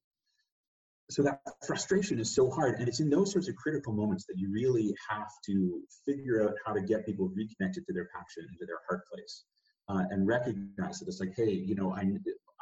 so 1.10 1.22
that 1.22 1.40
frustration 1.66 2.18
is 2.18 2.34
so 2.34 2.50
hard 2.50 2.78
and 2.78 2.88
it's 2.88 3.00
in 3.00 3.10
those 3.10 3.32
sorts 3.32 3.48
of 3.48 3.56
critical 3.56 3.92
moments 3.92 4.24
that 4.26 4.38
you 4.38 4.50
really 4.50 4.94
have 5.08 5.30
to 5.44 5.80
figure 6.06 6.48
out 6.48 6.54
how 6.64 6.72
to 6.72 6.80
get 6.80 7.04
people 7.04 7.30
reconnected 7.34 7.86
to 7.86 7.92
their 7.92 8.08
passion 8.14 8.46
and 8.48 8.58
to 8.58 8.66
their 8.66 8.78
heart 8.88 9.02
place 9.12 9.44
uh, 9.88 10.04
and 10.10 10.26
recognize 10.26 10.98
that 10.98 11.08
it's 11.08 11.20
like 11.20 11.34
hey 11.36 11.50
you 11.50 11.74
know 11.74 11.94
I, 11.94 12.02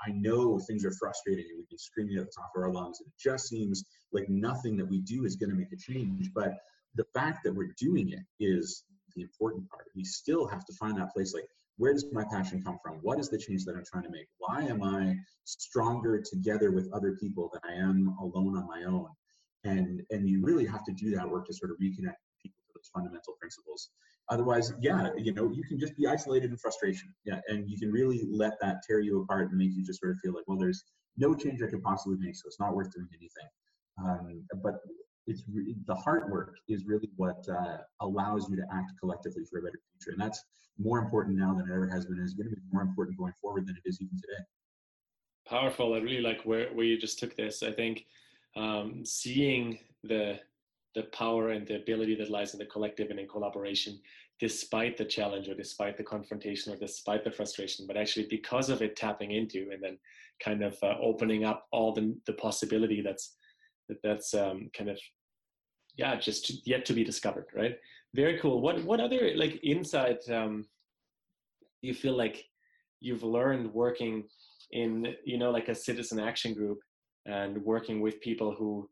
I 0.06 0.10
know 0.12 0.58
things 0.58 0.84
are 0.84 0.92
frustrating 0.92 1.44
and 1.48 1.58
we've 1.58 1.68
been 1.68 1.78
screaming 1.78 2.16
at 2.18 2.26
the 2.26 2.32
top 2.36 2.50
of 2.56 2.62
our 2.62 2.72
lungs 2.72 2.98
and 3.00 3.06
it 3.06 3.14
just 3.22 3.48
seems 3.48 3.84
like 4.12 4.28
nothing 4.28 4.76
that 4.76 4.88
we 4.88 5.00
do 5.00 5.24
is 5.24 5.36
going 5.36 5.50
to 5.50 5.56
make 5.56 5.72
a 5.72 5.76
change 5.76 6.30
but 6.34 6.54
the 6.94 7.04
fact 7.14 7.44
that 7.44 7.54
we're 7.54 7.74
doing 7.78 8.10
it 8.10 8.20
is 8.40 8.84
the 9.16 9.22
important 9.22 9.68
part. 9.68 9.86
We 9.94 10.04
still 10.04 10.46
have 10.46 10.64
to 10.66 10.72
find 10.74 10.96
that 10.98 11.12
place 11.12 11.34
like 11.34 11.48
where 11.78 11.92
does 11.92 12.06
my 12.12 12.24
passion 12.30 12.62
come 12.62 12.78
from? 12.82 12.98
What 13.02 13.18
is 13.18 13.28
the 13.28 13.38
change 13.38 13.64
that 13.64 13.74
I'm 13.76 13.84
trying 13.84 14.04
to 14.04 14.10
make? 14.10 14.26
Why 14.38 14.62
am 14.62 14.82
I 14.82 15.16
stronger 15.44 16.20
together 16.20 16.70
with 16.70 16.92
other 16.92 17.16
people 17.20 17.50
than 17.52 17.62
I 17.68 17.74
am 17.74 18.14
alone 18.20 18.56
on 18.56 18.66
my 18.66 18.84
own? 18.84 19.08
And 19.64 20.02
and 20.10 20.28
you 20.28 20.42
really 20.42 20.66
have 20.66 20.84
to 20.84 20.92
do 20.92 21.14
that 21.14 21.28
work 21.28 21.46
to 21.46 21.54
sort 21.54 21.70
of 21.70 21.78
reconnect 21.78 22.18
people 22.42 22.60
to 22.66 22.72
those 22.74 22.90
fundamental 22.94 23.34
principles. 23.40 23.90
Otherwise, 24.28 24.72
yeah, 24.80 25.10
you 25.16 25.32
know, 25.32 25.50
you 25.52 25.62
can 25.64 25.78
just 25.78 25.96
be 25.96 26.06
isolated 26.06 26.50
in 26.50 26.56
frustration. 26.56 27.12
Yeah, 27.24 27.40
and 27.48 27.68
you 27.68 27.78
can 27.78 27.90
really 27.90 28.22
let 28.30 28.52
that 28.60 28.82
tear 28.86 29.00
you 29.00 29.22
apart 29.22 29.50
and 29.50 29.58
make 29.58 29.72
you 29.74 29.84
just 29.84 30.00
sort 30.00 30.12
of 30.12 30.18
feel 30.18 30.32
like, 30.32 30.44
well, 30.46 30.58
there's 30.58 30.84
no 31.16 31.34
change 31.34 31.62
I 31.62 31.66
could 31.66 31.82
possibly 31.82 32.16
make, 32.18 32.36
so 32.36 32.42
it's 32.46 32.60
not 32.60 32.74
worth 32.74 32.92
doing 32.92 33.08
anything. 33.12 33.48
Um, 34.02 34.44
but 34.62 34.80
it's 35.26 35.42
re- 35.52 35.76
the 35.86 35.94
hard 35.94 36.30
work 36.30 36.56
is 36.68 36.84
really 36.86 37.08
what 37.16 37.46
uh, 37.48 37.78
allows 38.00 38.48
you 38.48 38.56
to 38.56 38.62
act 38.72 38.92
collectively 38.98 39.44
for 39.48 39.58
a 39.58 39.62
better 39.62 39.80
future, 39.92 40.12
and 40.12 40.20
that's 40.20 40.42
more 40.78 40.98
important 40.98 41.38
now 41.38 41.54
than 41.54 41.70
it 41.70 41.74
ever 41.74 41.88
has 41.88 42.06
been. 42.06 42.18
It's 42.18 42.34
going 42.34 42.50
to 42.50 42.56
be 42.56 42.62
more 42.72 42.82
important 42.82 43.18
going 43.18 43.34
forward 43.40 43.66
than 43.66 43.76
it 43.76 43.88
is 43.88 44.00
even 44.00 44.16
today. 44.16 44.42
Powerful. 45.48 45.94
I 45.94 45.98
really 45.98 46.20
like 46.20 46.42
where 46.44 46.68
where 46.72 46.86
you 46.86 46.98
just 46.98 47.18
took 47.18 47.36
this. 47.36 47.62
I 47.62 47.72
think 47.72 48.06
um, 48.56 49.04
seeing 49.04 49.78
the 50.02 50.40
the 50.94 51.04
power 51.04 51.50
and 51.50 51.66
the 51.66 51.76
ability 51.76 52.14
that 52.16 52.30
lies 52.30 52.52
in 52.52 52.58
the 52.58 52.66
collective 52.66 53.10
and 53.10 53.18
in 53.18 53.26
collaboration, 53.26 53.98
despite 54.40 54.96
the 54.96 55.04
challenge 55.04 55.48
or 55.48 55.54
despite 55.54 55.96
the 55.96 56.02
confrontation 56.02 56.72
or 56.72 56.76
despite 56.76 57.24
the 57.24 57.30
frustration, 57.30 57.86
but 57.86 57.96
actually 57.96 58.26
because 58.28 58.68
of 58.68 58.82
it 58.82 58.96
tapping 58.96 59.32
into 59.32 59.70
and 59.72 59.82
then 59.82 59.98
kind 60.44 60.62
of 60.62 60.76
uh, 60.82 60.94
opening 61.00 61.44
up 61.44 61.66
all 61.70 61.92
the 61.92 62.16
the 62.26 62.32
possibility 62.34 63.00
that's 63.00 63.36
that 63.92 64.02
that's 64.02 64.34
um, 64.34 64.70
kind 64.76 64.90
of 64.90 64.98
yeah 65.96 66.16
just 66.16 66.66
yet 66.66 66.84
to 66.86 66.92
be 66.92 67.04
discovered 67.04 67.46
right? 67.54 67.76
Very 68.14 68.38
cool. 68.38 68.60
What 68.60 68.84
what 68.84 69.00
other 69.00 69.32
like 69.36 69.58
insight 69.62 70.18
um, 70.30 70.66
you 71.80 71.94
feel 71.94 72.16
like 72.16 72.44
you've 73.00 73.22
learned 73.22 73.72
working 73.72 74.24
in 74.70 75.14
you 75.24 75.38
know 75.38 75.50
like 75.50 75.68
a 75.68 75.74
citizen 75.74 76.18
action 76.18 76.54
group 76.54 76.78
and 77.26 77.62
working 77.64 78.00
with 78.00 78.20
people 78.20 78.54
who 78.54 78.88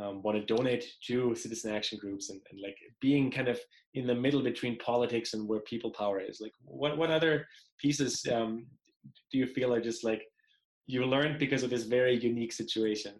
um, 0.00 0.22
want 0.22 0.36
to 0.38 0.54
donate 0.54 0.84
to 1.06 1.34
citizen 1.34 1.74
action 1.74 1.98
groups 1.98 2.30
and, 2.30 2.40
and 2.50 2.60
like 2.60 2.76
being 3.00 3.30
kind 3.30 3.48
of 3.48 3.58
in 3.94 4.06
the 4.06 4.14
middle 4.14 4.42
between 4.42 4.78
politics 4.78 5.34
and 5.34 5.46
where 5.46 5.60
people 5.60 5.90
power 5.90 6.20
is? 6.20 6.40
Like 6.40 6.52
what 6.64 6.96
what 6.98 7.10
other 7.10 7.46
pieces 7.78 8.24
um, 8.32 8.66
do 9.30 9.38
you 9.38 9.46
feel 9.46 9.72
are 9.72 9.80
just 9.80 10.04
like 10.04 10.22
you 10.86 11.04
learned 11.04 11.38
because 11.38 11.62
of 11.62 11.70
this 11.70 11.84
very 11.84 12.18
unique 12.18 12.52
situation 12.52 13.14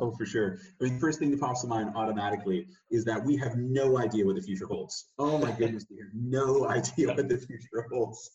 Oh, 0.00 0.12
for 0.12 0.26
sure. 0.26 0.58
I 0.80 0.84
mean, 0.84 0.94
the 0.94 1.00
first 1.00 1.18
thing 1.18 1.30
that 1.30 1.40
pops 1.40 1.62
to 1.62 1.68
mind 1.68 1.92
automatically 1.94 2.66
is 2.90 3.04
that 3.04 3.24
we 3.24 3.36
have 3.36 3.56
no 3.56 3.98
idea 3.98 4.24
what 4.24 4.36
the 4.36 4.42
future 4.42 4.66
holds. 4.66 5.06
Oh 5.18 5.38
my 5.38 5.50
goodness, 5.52 5.86
we 5.90 5.98
have 5.98 6.12
no 6.14 6.68
idea 6.68 7.08
what 7.08 7.28
the 7.28 7.38
future 7.38 7.86
holds. 7.90 8.30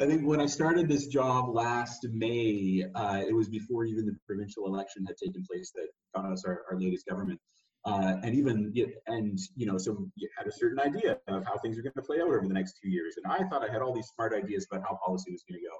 I 0.00 0.06
think 0.06 0.26
when 0.26 0.40
I 0.40 0.46
started 0.46 0.88
this 0.88 1.06
job 1.06 1.54
last 1.54 2.06
May, 2.12 2.84
uh, 2.94 3.22
it 3.26 3.34
was 3.34 3.48
before 3.48 3.84
even 3.84 4.06
the 4.06 4.16
provincial 4.26 4.66
election 4.66 5.04
had 5.06 5.16
taken 5.16 5.44
place 5.48 5.70
that 5.74 5.86
got 6.14 6.32
us 6.32 6.44
our, 6.44 6.62
our 6.70 6.78
latest 6.78 7.06
government. 7.06 7.38
Uh, 7.84 8.16
and 8.22 8.34
even 8.34 8.72
and 9.08 9.38
you 9.56 9.66
know 9.66 9.76
so 9.76 10.06
you 10.14 10.28
had 10.38 10.46
a 10.46 10.52
certain 10.52 10.78
idea 10.78 11.18
of 11.26 11.44
how 11.44 11.58
things 11.58 11.76
are 11.76 11.82
going 11.82 11.92
to 11.96 12.02
play 12.02 12.18
out 12.20 12.28
over 12.28 12.46
the 12.46 12.54
next 12.54 12.78
two 12.80 12.88
years 12.88 13.16
and 13.16 13.32
i 13.32 13.38
thought 13.48 13.68
i 13.68 13.72
had 13.72 13.82
all 13.82 13.92
these 13.92 14.06
smart 14.14 14.32
ideas 14.32 14.64
about 14.70 14.84
how 14.88 14.96
policy 15.04 15.32
was 15.32 15.42
going 15.48 15.58
to 15.58 15.66
go 15.66 15.74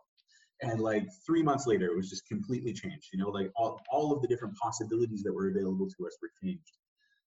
and 0.63 0.81
like 0.81 1.07
three 1.27 1.43
months 1.43 1.67
later 1.67 1.87
it 1.87 1.97
was 1.97 2.09
just 2.09 2.27
completely 2.27 2.73
changed 2.73 3.09
you 3.13 3.19
know 3.19 3.29
like 3.29 3.51
all, 3.57 3.81
all 3.91 4.13
of 4.13 4.23
the 4.23 4.29
different 4.29 4.57
possibilities 4.57 5.23
that 5.23 5.33
were 5.33 5.49
available 5.49 5.89
to 5.89 6.07
us 6.07 6.17
were 6.23 6.31
changed 6.43 6.79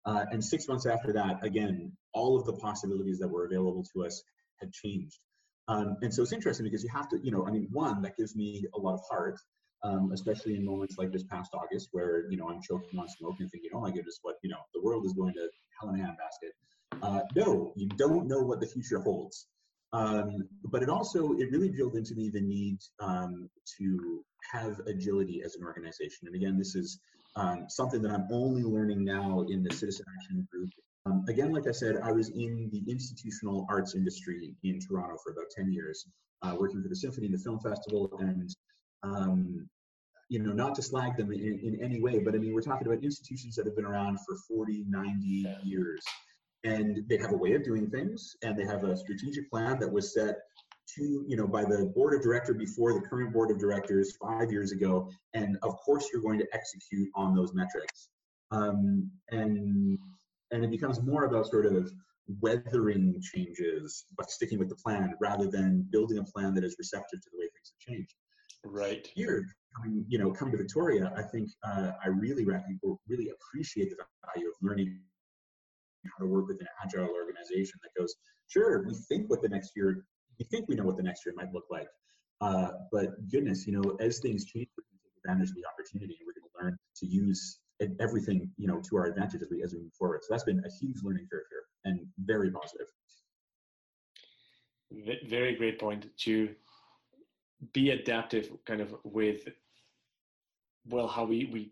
uh, 0.05 0.25
and 0.31 0.43
six 0.43 0.67
months 0.67 0.85
after 0.85 1.11
that 1.13 1.43
again 1.43 1.91
all 2.13 2.37
of 2.37 2.45
the 2.45 2.53
possibilities 2.53 3.19
that 3.19 3.27
were 3.27 3.45
available 3.45 3.83
to 3.93 4.05
us 4.05 4.23
had 4.59 4.71
changed 4.71 5.19
um, 5.67 5.97
and 6.01 6.13
so 6.13 6.21
it's 6.21 6.33
interesting 6.33 6.65
because 6.65 6.83
you 6.83 6.89
have 6.89 7.09
to 7.09 7.19
you 7.23 7.31
know 7.31 7.45
i 7.47 7.51
mean 7.51 7.67
one 7.71 8.01
that 8.01 8.15
gives 8.17 8.35
me 8.35 8.65
a 8.75 8.79
lot 8.79 8.93
of 8.93 9.01
heart 9.09 9.39
um, 9.83 10.11
especially 10.13 10.55
in 10.55 10.65
moments 10.65 10.97
like 10.97 11.11
this 11.11 11.23
past 11.23 11.53
August, 11.53 11.89
where 11.91 12.29
you 12.29 12.37
know 12.37 12.49
I'm 12.49 12.61
choking 12.61 12.97
on 12.99 13.07
smoke 13.09 13.35
and 13.39 13.51
thinking, 13.51 13.71
"Oh 13.73 13.81
my 13.81 13.91
goodness, 13.91 14.19
what 14.21 14.35
you 14.41 14.49
know, 14.49 14.59
the 14.73 14.81
world 14.81 15.05
is 15.05 15.13
going 15.13 15.33
to 15.33 15.49
hell 15.79 15.93
in 15.93 15.99
a 15.99 16.03
handbasket." 16.03 17.01
Uh, 17.01 17.21
no, 17.35 17.73
you 17.75 17.87
don't 17.89 18.27
know 18.27 18.41
what 18.41 18.61
the 18.61 18.67
future 18.67 18.99
holds. 18.99 19.47
Um, 19.93 20.47
but 20.65 20.81
it 20.81 20.89
also 20.89 21.33
it 21.33 21.51
really 21.51 21.69
drilled 21.69 21.95
into 21.95 22.15
me 22.15 22.29
the 22.29 22.41
need 22.41 22.79
um, 22.99 23.49
to 23.77 24.25
have 24.51 24.81
agility 24.87 25.43
as 25.45 25.55
an 25.55 25.63
organization. 25.63 26.27
And 26.27 26.35
again, 26.35 26.57
this 26.57 26.75
is 26.75 26.99
um, 27.35 27.65
something 27.69 28.01
that 28.01 28.11
I'm 28.11 28.27
only 28.31 28.63
learning 28.63 29.03
now 29.05 29.45
in 29.49 29.63
the 29.63 29.73
Citizen 29.73 30.05
Action 30.17 30.47
Group. 30.51 30.69
Um, 31.05 31.25
again, 31.29 31.51
like 31.51 31.67
I 31.67 31.71
said, 31.71 31.97
I 32.03 32.11
was 32.11 32.29
in 32.29 32.69
the 32.71 32.83
institutional 32.91 33.67
arts 33.69 33.93
industry 33.93 34.55
in 34.63 34.79
Toronto 34.79 35.17
for 35.23 35.31
about 35.31 35.45
10 35.55 35.71
years, 35.71 36.07
uh, 36.41 36.55
working 36.59 36.81
for 36.81 36.89
the 36.89 36.95
Symphony 36.95 37.27
and 37.27 37.35
the 37.35 37.39
Film 37.39 37.59
Festival, 37.59 38.09
and 38.19 38.49
um, 39.03 39.67
you 40.29 40.39
know, 40.39 40.53
not 40.53 40.73
to 40.75 40.81
slag 40.81 41.17
them 41.17 41.31
in, 41.31 41.59
in 41.59 41.79
any 41.83 42.01
way, 42.01 42.19
but 42.19 42.33
I 42.33 42.37
mean, 42.37 42.53
we're 42.53 42.61
talking 42.61 42.87
about 42.87 43.03
institutions 43.03 43.55
that 43.55 43.65
have 43.65 43.75
been 43.75 43.85
around 43.85 44.17
for 44.25 44.37
40, 44.47 44.85
90 44.87 45.45
years 45.63 46.03
and 46.63 47.03
they 47.07 47.17
have 47.17 47.31
a 47.31 47.37
way 47.37 47.53
of 47.53 47.63
doing 47.63 47.89
things 47.89 48.35
and 48.41 48.57
they 48.57 48.65
have 48.65 48.83
a 48.83 48.95
strategic 48.95 49.49
plan 49.49 49.79
that 49.79 49.91
was 49.91 50.13
set 50.13 50.37
to 50.95 51.25
you 51.27 51.35
know 51.35 51.47
by 51.47 51.63
the 51.63 51.91
board 51.95 52.13
of 52.13 52.21
director 52.21 52.53
before 52.53 52.93
the 52.93 53.01
current 53.01 53.33
board 53.33 53.51
of 53.51 53.59
directors 53.59 54.15
five 54.21 54.51
years 54.51 54.71
ago. 54.71 55.09
And 55.33 55.57
of 55.63 55.75
course 55.77 56.07
you're 56.11 56.21
going 56.21 56.39
to 56.39 56.47
execute 56.53 57.09
on 57.15 57.35
those 57.35 57.53
metrics. 57.53 58.09
Um, 58.51 59.09
and 59.31 59.97
and 60.51 60.63
it 60.63 60.71
becomes 60.71 61.01
more 61.01 61.25
about 61.25 61.47
sort 61.47 61.65
of 61.65 61.91
weathering 62.39 63.21
changes 63.21 64.05
but 64.17 64.31
sticking 64.31 64.57
with 64.57 64.69
the 64.69 64.75
plan 64.75 65.13
rather 65.19 65.49
than 65.49 65.85
building 65.91 66.19
a 66.19 66.23
plan 66.23 66.53
that 66.53 66.63
is 66.63 66.75
receptive 66.79 67.19
to 67.21 67.29
the 67.31 67.39
way 67.39 67.45
things 67.53 67.73
have 67.73 67.93
changed. 67.93 68.15
Right. 68.65 69.05
Here 69.13 69.45
coming 69.75 70.05
you 70.07 70.17
know 70.17 70.31
coming 70.31 70.51
to 70.51 70.57
victoria 70.57 71.11
i 71.17 71.21
think 71.21 71.49
uh, 71.63 71.91
i 72.03 72.07
really 72.07 72.45
really 72.45 73.31
appreciate 73.35 73.89
the 73.89 73.95
value 74.35 74.47
of 74.47 74.53
learning 74.61 74.99
how 76.17 76.25
to 76.25 76.29
work 76.29 76.47
with 76.47 76.59
an 76.61 76.67
agile 76.83 77.09
organization 77.09 77.79
that 77.83 77.99
goes, 77.99 78.15
sure, 78.47 78.85
we 78.87 78.93
think 79.09 79.29
what 79.29 79.41
the 79.41 79.49
next 79.49 79.71
year, 79.75 80.05
we 80.39 80.45
think 80.45 80.67
we 80.67 80.75
know 80.75 80.83
what 80.83 80.97
the 80.97 81.03
next 81.03 81.25
year 81.25 81.33
might 81.35 81.51
look 81.53 81.65
like. 81.71 81.87
Uh, 82.41 82.71
but 82.91 83.29
goodness, 83.29 83.65
you 83.65 83.73
know, 83.73 83.95
as 83.99 84.19
things 84.19 84.45
change, 84.45 84.67
we're 84.77 84.83
going 84.83 84.99
to 84.99 85.03
take 85.03 85.23
advantage 85.23 85.49
of 85.49 85.55
the 85.55 85.65
opportunity 85.65 86.17
and 86.19 86.27
we're 86.27 86.33
going 86.33 86.49
to 86.49 86.63
learn 86.63 86.77
to 86.97 87.05
use 87.05 87.59
everything, 87.99 88.49
you 88.57 88.67
know, 88.67 88.81
to 88.89 88.95
our 88.97 89.05
advantage 89.05 89.41
as 89.41 89.47
we, 89.49 89.63
as 89.63 89.73
we 89.73 89.79
move 89.79 89.93
forward. 89.97 90.21
So 90.23 90.27
that's 90.31 90.43
been 90.43 90.59
a 90.65 90.71
huge 90.79 90.97
learning 91.03 91.27
curve 91.31 91.43
here 91.49 91.63
and 91.85 91.99
very 92.19 92.51
positive. 92.51 92.87
Very 95.27 95.55
great 95.55 95.79
point 95.79 96.05
to 96.19 96.49
be 97.71 97.91
adaptive 97.91 98.51
kind 98.65 98.81
of 98.81 98.93
with 99.03 99.47
well 100.89 101.07
how 101.07 101.23
we 101.23 101.45
we 101.45 101.71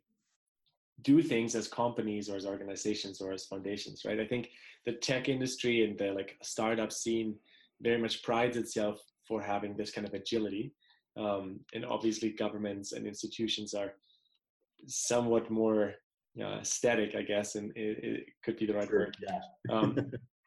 do 1.03 1.21
things 1.21 1.55
as 1.55 1.67
companies 1.67 2.29
or 2.29 2.35
as 2.35 2.45
organizations 2.45 3.21
or 3.21 3.31
as 3.31 3.45
foundations, 3.45 4.03
right? 4.05 4.19
I 4.19 4.25
think 4.25 4.49
the 4.85 4.93
tech 4.93 5.29
industry 5.29 5.83
and 5.83 5.97
the 5.97 6.11
like 6.11 6.37
startup 6.43 6.91
scene 6.91 7.35
very 7.81 7.99
much 7.99 8.23
prides 8.23 8.57
itself 8.57 8.99
for 9.27 9.41
having 9.41 9.75
this 9.75 9.91
kind 9.91 10.07
of 10.07 10.13
agility. 10.13 10.73
Um, 11.17 11.59
and 11.73 11.85
obviously, 11.85 12.31
governments 12.31 12.93
and 12.93 13.05
institutions 13.05 13.73
are 13.73 13.93
somewhat 14.87 15.49
more 15.49 15.95
uh, 16.43 16.61
static, 16.63 17.15
I 17.15 17.21
guess, 17.21 17.55
and 17.55 17.71
it, 17.75 18.03
it, 18.03 18.25
could 18.43 18.57
be 18.57 18.65
the 18.65 18.73
right 18.73 18.91
word. 18.91 19.17
Yeah. 19.21 19.75
um, 19.75 19.97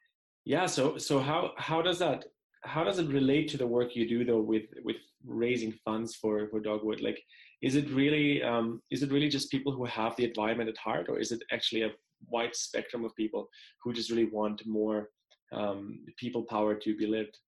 yeah. 0.45 0.67
So, 0.67 0.97
so 0.97 1.19
how 1.19 1.53
how 1.59 1.83
does 1.83 1.99
that 1.99 2.25
how 2.64 2.83
does 2.83 2.98
it 2.98 3.09
relate 3.09 3.48
to 3.48 3.57
the 3.57 3.66
work 3.66 3.94
you 3.94 4.09
do 4.09 4.24
though 4.24 4.40
with 4.40 4.64
with 4.85 4.96
raising 5.27 5.72
funds 5.85 6.14
for 6.14 6.48
for 6.48 6.61
Dogwood? 6.61 7.00
Like, 7.00 7.22
is 7.62 7.77
it 7.77 7.88
really 7.90 8.42
um, 8.42 8.81
is 8.90 9.03
it 9.03 9.12
really 9.12 9.29
just 9.29 9.50
people 9.50 9.72
who 9.72 9.85
have 9.85 10.16
the 10.16 10.24
environment 10.24 10.70
at 10.70 10.79
heart, 10.79 11.07
or 11.09 11.18
is 11.18 11.33
it 11.33 11.42
actually 11.53 11.83
a 11.83 11.92
wide 12.29 12.55
spectrum 12.55 13.05
of 13.05 13.14
people 13.16 13.48
who 13.83 13.92
just 13.92 14.11
really 14.11 14.24
want 14.24 14.66
more 14.66 15.11
um, 15.53 16.00
people 16.16 16.42
power 16.42 16.74
to 16.74 16.96
be 16.96 17.07
lived? 17.07 17.38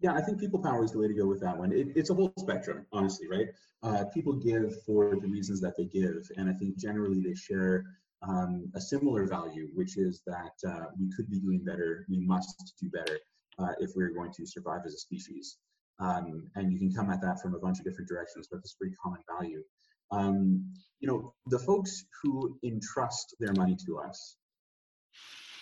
Yeah, 0.00 0.14
I 0.14 0.22
think 0.22 0.38
people 0.38 0.60
power 0.60 0.84
is 0.84 0.92
the 0.92 0.98
way 0.98 1.08
to 1.08 1.14
go 1.14 1.26
with 1.26 1.40
that 1.40 1.56
one. 1.56 1.72
It, 1.72 1.88
it's 1.96 2.10
a 2.10 2.14
whole 2.14 2.32
spectrum, 2.38 2.86
honestly, 2.92 3.26
right? 3.28 3.48
Uh, 3.82 4.04
people 4.12 4.34
give 4.34 4.82
for 4.82 5.16
the 5.20 5.28
reasons 5.28 5.60
that 5.60 5.76
they 5.76 5.84
give, 5.84 6.30
and 6.36 6.48
I 6.48 6.52
think 6.52 6.78
generally 6.78 7.22
they 7.22 7.34
share 7.34 7.84
um, 8.22 8.70
a 8.74 8.80
similar 8.80 9.26
value, 9.26 9.68
which 9.74 9.96
is 9.96 10.22
that 10.26 10.54
uh, 10.66 10.86
we 10.98 11.10
could 11.14 11.30
be 11.30 11.40
doing 11.40 11.64
better, 11.64 12.06
we 12.08 12.18
must 12.20 12.74
do 12.80 12.88
better 12.90 13.18
uh, 13.58 13.72
if 13.78 13.90
we're 13.94 14.10
going 14.10 14.32
to 14.32 14.46
survive 14.46 14.82
as 14.86 14.94
a 14.94 14.98
species. 14.98 15.56
Um, 16.00 16.50
and 16.56 16.72
you 16.72 16.78
can 16.78 16.92
come 16.92 17.10
at 17.10 17.20
that 17.22 17.40
from 17.40 17.54
a 17.54 17.58
bunch 17.58 17.78
of 17.78 17.84
different 17.84 18.08
directions, 18.08 18.48
but 18.50 18.58
it's 18.58 18.74
a 18.74 18.76
pretty 18.76 18.96
common 19.02 19.20
value. 19.30 19.62
Um, 20.10 20.72
you 21.00 21.08
know, 21.08 21.34
the 21.46 21.58
folks 21.58 22.04
who 22.22 22.58
entrust 22.64 23.34
their 23.40 23.52
money 23.52 23.76
to 23.86 23.98
us, 23.98 24.36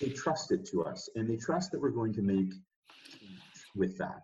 they 0.00 0.08
trust 0.08 0.52
it 0.52 0.66
to 0.72 0.84
us, 0.84 1.08
and 1.14 1.28
they 1.28 1.36
trust 1.36 1.70
that 1.72 1.80
we're 1.80 1.90
going 1.90 2.14
to 2.14 2.22
make 2.22 2.52
with 3.76 3.96
that. 3.98 4.22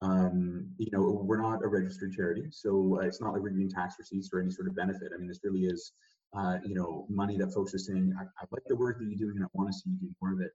Um, 0.00 0.70
you 0.78 0.90
know, 0.90 1.22
we're 1.24 1.40
not 1.40 1.62
a 1.62 1.68
registered 1.68 2.12
charity, 2.12 2.46
so 2.50 2.98
uh, 3.00 3.06
it's 3.06 3.20
not 3.20 3.32
like 3.32 3.42
we're 3.42 3.50
getting 3.50 3.70
tax 3.70 3.94
receipts 3.98 4.30
or 4.32 4.40
any 4.40 4.50
sort 4.50 4.68
of 4.68 4.74
benefit. 4.74 5.12
I 5.14 5.18
mean, 5.18 5.28
this 5.28 5.40
really 5.44 5.66
is, 5.66 5.92
uh, 6.36 6.58
you 6.64 6.74
know, 6.74 7.06
money 7.08 7.36
that 7.38 7.54
folks 7.54 7.72
are 7.74 7.78
saying, 7.78 8.12
I, 8.18 8.24
I 8.24 8.46
like 8.50 8.64
the 8.66 8.74
work 8.74 8.98
that 8.98 9.04
you're 9.04 9.16
doing 9.16 9.36
and 9.36 9.44
I 9.44 9.48
want 9.52 9.70
to 9.70 9.74
see 9.74 9.90
you 9.90 9.96
do 10.08 10.14
more 10.20 10.32
of 10.32 10.40
it. 10.40 10.50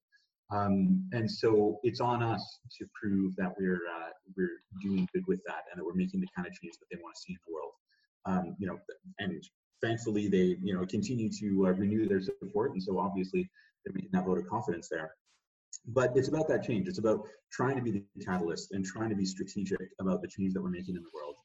Um, 0.50 1.10
and 1.12 1.30
so 1.30 1.80
it's 1.84 2.00
on 2.00 2.24
us 2.24 2.60
to 2.78 2.86
prove 3.00 3.36
that 3.36 3.54
we're 3.60 3.82
uh, 3.88 4.10
we're 4.38 4.62
doing 4.82 5.08
good 5.14 5.26
with 5.28 5.42
that 5.46 5.64
and 5.70 5.80
that 5.80 5.86
we're 5.86 5.94
making 5.94 6.22
the 6.22 6.28
kind 6.36 6.48
of 6.48 6.54
change 6.54 6.76
that 6.80 6.86
they 6.92 7.02
want 7.02 7.16
to 7.16 7.22
see 7.22 7.34
in 7.34 7.40
the 7.48 7.54
world. 7.54 7.74
Um, 8.26 8.56
you 8.58 8.68
know, 8.68 8.80
and 9.20 9.44
thankfully 9.82 10.28
they 10.28 10.58
you 10.62 10.74
know 10.74 10.86
continue 10.86 11.30
to 11.40 11.68
uh, 11.68 11.72
renew 11.72 12.08
their 12.08 12.22
support, 12.22 12.72
and 12.72 12.82
so 12.82 12.98
obviously 13.00 13.50
they're 13.86 13.94
making 13.94 14.12
that 14.14 14.26
vote 14.26 14.38
of 14.38 14.48
confidence 14.48 14.88
there. 14.90 15.12
But 15.88 16.16
it's 16.16 16.30
about 16.30 16.48
that 16.48 16.64
change. 16.64 16.88
It's 16.88 17.00
about 17.00 17.28
trying 17.52 17.76
to 17.76 17.82
be 17.82 17.92
the 17.92 18.26
catalyst 18.26 18.72
and 18.72 18.86
trying 18.86 19.10
to 19.10 19.16
be 19.16 19.26
strategic 19.26 19.90
about 20.00 20.22
the 20.22 20.28
change 20.28 20.54
that 20.54 20.62
we're 20.62 20.70
making 20.70 20.96
in 20.96 21.04
the 21.04 21.10
world. 21.14 21.36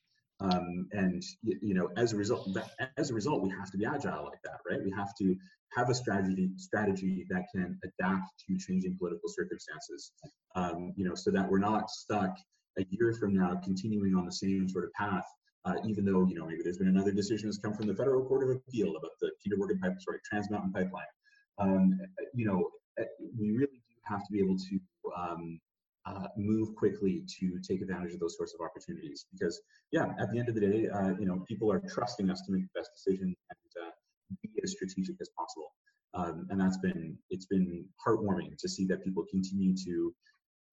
Um, 0.43 0.89
and 0.93 1.23
you 1.43 1.75
know, 1.75 1.89
as 1.97 2.13
a 2.13 2.17
result, 2.17 2.57
as 2.97 3.11
a 3.11 3.15
result, 3.15 3.43
we 3.43 3.51
have 3.51 3.71
to 3.71 3.79
be 3.79 3.87
agile 3.87 4.25
like 4.25 4.43
that, 4.43 4.59
right? 4.69 4.83
We 4.83 4.91
have 4.91 5.15
to 5.19 5.37
have 5.77 5.89
a 5.89 5.95
strategy 5.95 6.51
strategy 6.57 7.27
that 7.31 7.45
can 7.55 7.79
adapt 7.85 8.27
to 8.47 8.59
changing 8.59 8.97
political 8.99 9.29
circumstances. 9.29 10.13
Um, 10.57 10.93
you 10.97 11.05
know, 11.09 11.15
so 11.15 11.31
that 11.31 11.49
we're 11.49 11.59
not 11.59 11.91
stuck 11.91 12.37
a 12.79 12.85
year 12.91 13.13
from 13.13 13.35
now 13.35 13.61
continuing 13.63 14.17
on 14.17 14.27
the 14.27 14.33
same 14.33 14.69
sort 14.69 14.85
of 14.85 14.93
path. 14.93 15.27
Uh, 15.65 15.75
even 15.87 16.05
though 16.05 16.27
you 16.27 16.35
know 16.35 16.47
maybe 16.47 16.61
there's 16.65 16.79
been 16.79 16.89
another 16.89 17.13
decision 17.13 17.49
that's 17.49 17.59
come 17.59 17.73
from 17.73 17.87
the 17.87 17.95
federal 17.95 18.25
court 18.25 18.43
of 18.43 18.51
appeal 18.51 18.97
about 18.97 19.13
the 19.21 19.31
Kinder 19.45 19.57
Morgan 19.57 19.79
pipe, 19.79 19.95
sorry, 20.01 20.19
Trans 20.29 20.51
Mountain 20.51 20.73
pipeline. 20.73 21.05
Um, 21.59 22.01
you 22.35 22.47
know, 22.47 22.69
we 23.39 23.51
really 23.53 23.81
do 23.89 23.95
have 24.05 24.27
to 24.27 24.33
be 24.33 24.41
able 24.41 24.57
to 24.59 24.81
um, 25.17 25.61
uh, 26.07 26.27
move 26.37 26.75
quickly 26.75 27.25
to 27.38 27.59
take 27.61 27.81
advantage 27.81 28.15
of 28.15 28.21
those 28.21 28.37
sorts 28.37 28.55
of 28.55 28.61
opportunities. 28.61 29.27
Because 29.33 29.61
yeah, 29.91 30.07
at 30.19 30.31
the 30.33 30.38
end 30.38 30.49
of 30.49 30.55
the 30.55 30.61
day, 30.61 30.88
uh, 30.88 31.11
you 31.19 31.27
know, 31.27 31.45
people 31.49 31.71
are 31.71 31.81
trusting 31.81 32.31
us 32.31 32.43
to 32.43 32.53
make 32.53 32.62
the 32.62 32.81
best 32.81 32.91
decision 32.95 33.35
and 33.51 33.85
uh, 33.87 33.91
be 34.43 34.51
as 34.62 34.73
strategic 34.73 35.17
as 35.21 35.29
possible. 35.38 35.73
Um, 36.15 36.47
and 36.51 36.61
that's 36.61 36.79
been 36.79 37.17
it's 37.31 37.47
been 37.47 37.87
heartwarming 38.07 38.59
to 38.59 38.69
see 38.69 38.87
that 38.87 39.03
people 39.03 39.25
continue 39.31 39.75
to 39.87 40.15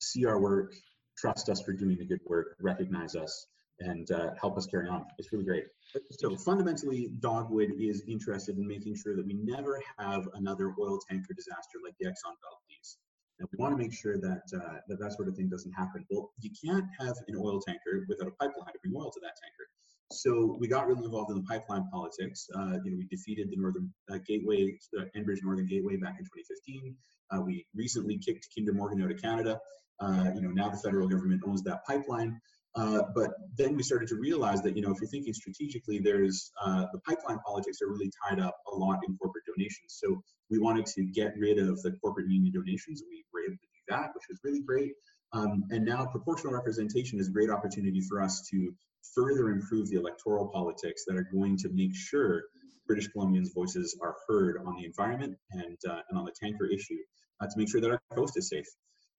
see 0.01 0.25
our 0.25 0.39
work, 0.39 0.73
trust 1.17 1.49
us 1.49 1.61
for 1.61 1.73
doing 1.73 1.97
the 1.97 2.05
good 2.05 2.19
work, 2.25 2.55
recognize 2.59 3.15
us, 3.15 3.47
and 3.79 4.11
uh, 4.11 4.31
help 4.39 4.57
us 4.57 4.65
carry 4.65 4.89
on. 4.89 5.05
It's 5.17 5.31
really 5.31 5.45
great. 5.45 5.65
So 6.11 6.35
fundamentally, 6.35 7.11
Dogwood 7.19 7.71
is 7.79 8.03
interested 8.07 8.57
in 8.57 8.67
making 8.67 8.95
sure 8.95 9.15
that 9.15 9.25
we 9.25 9.33
never 9.33 9.81
have 9.97 10.27
another 10.33 10.73
oil 10.79 10.99
tanker 11.09 11.33
disaster 11.33 11.79
like 11.83 11.95
the 11.99 12.07
Exxon 12.07 12.35
Valdez. 12.43 12.97
And 13.39 13.47
we 13.51 13.57
want 13.57 13.73
to 13.73 13.77
make 13.77 13.93
sure 13.93 14.17
that, 14.17 14.43
uh, 14.53 14.79
that 14.87 14.99
that 14.99 15.13
sort 15.13 15.27
of 15.27 15.35
thing 15.35 15.49
doesn't 15.49 15.71
happen. 15.71 16.05
Well, 16.09 16.31
you 16.39 16.51
can't 16.63 16.85
have 16.99 17.15
an 17.27 17.35
oil 17.37 17.61
tanker 17.61 18.05
without 18.07 18.27
a 18.27 18.31
pipeline 18.31 18.73
to 18.73 18.79
bring 18.83 18.93
oil 18.95 19.11
to 19.11 19.19
that 19.21 19.35
tanker. 19.41 19.69
So 20.11 20.57
we 20.59 20.67
got 20.67 20.87
really 20.87 21.05
involved 21.05 21.29
in 21.29 21.37
the 21.37 21.43
pipeline 21.43 21.87
politics. 21.91 22.47
Uh, 22.55 22.77
you 22.83 22.91
know, 22.91 22.97
we 22.97 23.07
defeated 23.09 23.49
the 23.51 23.57
Northern 23.57 23.93
uh, 24.11 24.17
Gateway, 24.27 24.75
the 24.91 25.09
Enbridge 25.15 25.43
Northern 25.43 25.67
Gateway 25.67 25.97
back 25.97 26.15
in 26.17 26.25
2015. 26.25 26.95
Uh, 27.31 27.41
we 27.41 27.65
recently 27.75 28.17
kicked 28.17 28.47
Kinder 28.55 28.73
Morgan 28.73 29.03
out 29.03 29.11
of 29.11 29.21
Canada. 29.21 29.59
Uh, 29.99 30.31
you 30.33 30.41
know, 30.41 30.49
now 30.49 30.69
the 30.69 30.77
federal 30.77 31.07
government 31.07 31.43
owns 31.45 31.61
that 31.63 31.85
pipeline. 31.85 32.41
Uh, 32.79 33.01
but 33.13 33.31
then 33.57 33.75
we 33.75 33.83
started 33.83 34.07
to 34.07 34.15
realize 34.15 34.61
that, 34.61 34.73
you 34.75 34.81
know, 34.81 34.91
if 34.91 35.01
you're 35.01 35.09
thinking 35.09 35.33
strategically, 35.33 35.99
there's 35.99 36.51
uh, 36.63 36.85
the 36.93 36.99
pipeline 36.99 37.39
politics 37.45 37.81
are 37.81 37.89
really 37.89 38.09
tied 38.23 38.39
up 38.39 38.55
a 38.71 38.75
lot 38.75 38.99
in 39.05 39.17
corporate 39.17 39.43
donations. 39.45 39.97
So 40.01 40.21
we 40.49 40.59
wanted 40.59 40.85
to 40.95 41.03
get 41.03 41.33
rid 41.37 41.57
of 41.59 41.81
the 41.81 41.91
corporate 42.01 42.29
union 42.29 42.53
donations. 42.53 43.03
We 43.05 43.25
were 43.33 43.41
able 43.41 43.57
to 43.57 43.67
do 43.77 43.81
that, 43.89 44.11
which 44.15 44.23
was 44.29 44.39
really 44.45 44.61
great. 44.61 44.93
Um, 45.33 45.65
and 45.71 45.83
now 45.85 46.05
proportional 46.05 46.53
representation 46.53 47.19
is 47.19 47.27
a 47.27 47.31
great 47.31 47.49
opportunity 47.49 48.01
for 48.07 48.21
us 48.21 48.47
to 48.51 48.73
further 49.13 49.49
improve 49.49 49.89
the 49.89 49.97
electoral 49.97 50.47
politics 50.47 51.03
that 51.07 51.17
are 51.17 51.27
going 51.33 51.57
to 51.57 51.69
make 51.73 51.93
sure 51.93 52.43
British 52.87 53.09
Columbians' 53.09 53.53
voices 53.53 53.97
are 54.01 54.15
heard 54.27 54.61
on 54.65 54.75
the 54.77 54.85
environment 54.85 55.35
and, 55.51 55.77
uh, 55.87 55.99
and 56.09 56.17
on 56.17 56.25
the 56.25 56.33
tanker 56.41 56.65
issue 56.65 56.97
uh, 57.41 57.45
to 57.45 57.53
make 57.57 57.69
sure 57.69 57.81
that 57.81 57.91
our 57.91 58.01
coast 58.15 58.37
is 58.37 58.47
safe. 58.49 58.65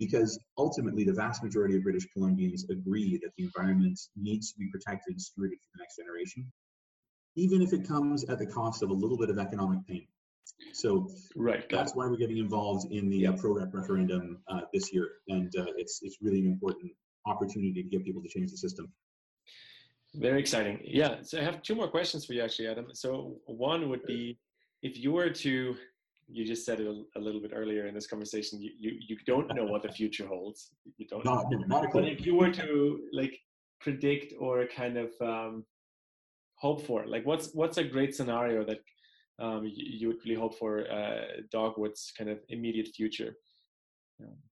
Because 0.01 0.41
ultimately 0.57 1.05
the 1.05 1.13
vast 1.13 1.45
majority 1.45 1.77
of 1.77 1.85
British 1.85 2.07
Columbians 2.17 2.63
agree 2.71 3.21
that 3.23 3.31
the 3.37 3.45
environment 3.45 4.01
needs 4.17 4.51
to 4.53 4.59
be 4.59 4.69
protected 4.75 5.13
and 5.13 5.21
stewarded 5.21 5.61
for 5.63 5.71
the 5.75 5.81
next 5.81 5.97
generation, 5.97 6.51
even 7.37 7.63
if 7.63 7.73
it 7.73 7.87
comes 7.87 8.25
at 8.25 8.39
the 8.39 8.47
cost 8.47 8.83
of 8.83 8.91
a 8.91 8.99
little 9.03 9.19
bit 9.19 9.31
of 9.31 9.39
economic 9.39 9.87
pain. 9.87 10.07
So 10.73 11.09
right, 11.37 11.65
that's 11.71 11.95
why 11.95 12.07
we're 12.07 12.17
getting 12.17 12.39
involved 12.39 12.91
in 12.91 13.09
the 13.09 13.27
uh, 13.29 13.33
ProRep 13.33 13.73
referendum 13.73 14.39
uh, 14.49 14.63
this 14.73 14.93
year, 14.93 15.07
and 15.29 15.53
uh, 15.57 15.67
it's 15.77 16.01
it's 16.03 16.17
really 16.21 16.41
an 16.41 16.47
important 16.47 16.91
opportunity 17.27 17.83
to 17.83 17.89
get 17.89 18.05
people 18.05 18.23
to 18.23 18.29
change 18.29 18.51
the 18.51 18.57
system. 18.57 18.93
Very 20.15 20.41
exciting. 20.41 20.81
Yeah. 20.83 21.17
So 21.23 21.39
I 21.39 21.43
have 21.43 21.63
two 21.63 21.75
more 21.75 21.89
questions 21.89 22.25
for 22.25 22.33
you, 22.33 22.43
actually, 22.43 22.69
Adam. 22.69 22.89
So 22.95 23.37
one 23.47 23.89
would 23.91 24.05
be, 24.07 24.39
if 24.83 24.99
you 24.99 25.13
were 25.13 25.31
to, 25.31 25.77
you 26.33 26.45
just 26.45 26.65
said 26.65 26.81
it 26.81 26.87
a, 26.87 27.19
a 27.19 27.21
little 27.21 27.41
bit 27.41 27.53
earlier 27.55 27.87
in 27.87 27.95
this 27.95 28.07
conversation. 28.07 28.61
You, 28.61 28.71
you 28.79 28.93
you 29.09 29.17
don't 29.27 29.55
know 29.55 29.65
what 29.65 29.83
the 29.83 29.93
future 30.01 30.27
holds. 30.27 30.73
You 30.99 31.07
don't. 31.07 31.25
Not, 31.25 31.51
know. 31.51 31.59
not. 31.67 31.93
But 31.93 32.09
if 32.09 32.25
you 32.27 32.35
were 32.35 32.51
to 32.53 33.01
like 33.13 33.39
predict 33.81 34.35
or 34.39 34.67
kind 34.67 34.97
of 34.97 35.11
um, 35.21 35.65
hope 36.57 36.87
for, 36.87 37.07
like 37.07 37.27
what's 37.27 37.51
what's 37.55 37.79
a 37.79 37.85
great 37.85 38.15
scenario 38.15 38.65
that 38.65 38.79
um, 39.39 39.65
you, 39.65 39.73
you, 40.01 40.09
would 40.09 40.19
really 40.25 40.39
hope 40.39 40.59
for 40.59 40.91
uh, 40.91 41.41
Dogwood's 41.51 42.13
kind 42.17 42.29
of 42.29 42.39
immediate 42.49 42.89
future? 42.89 43.35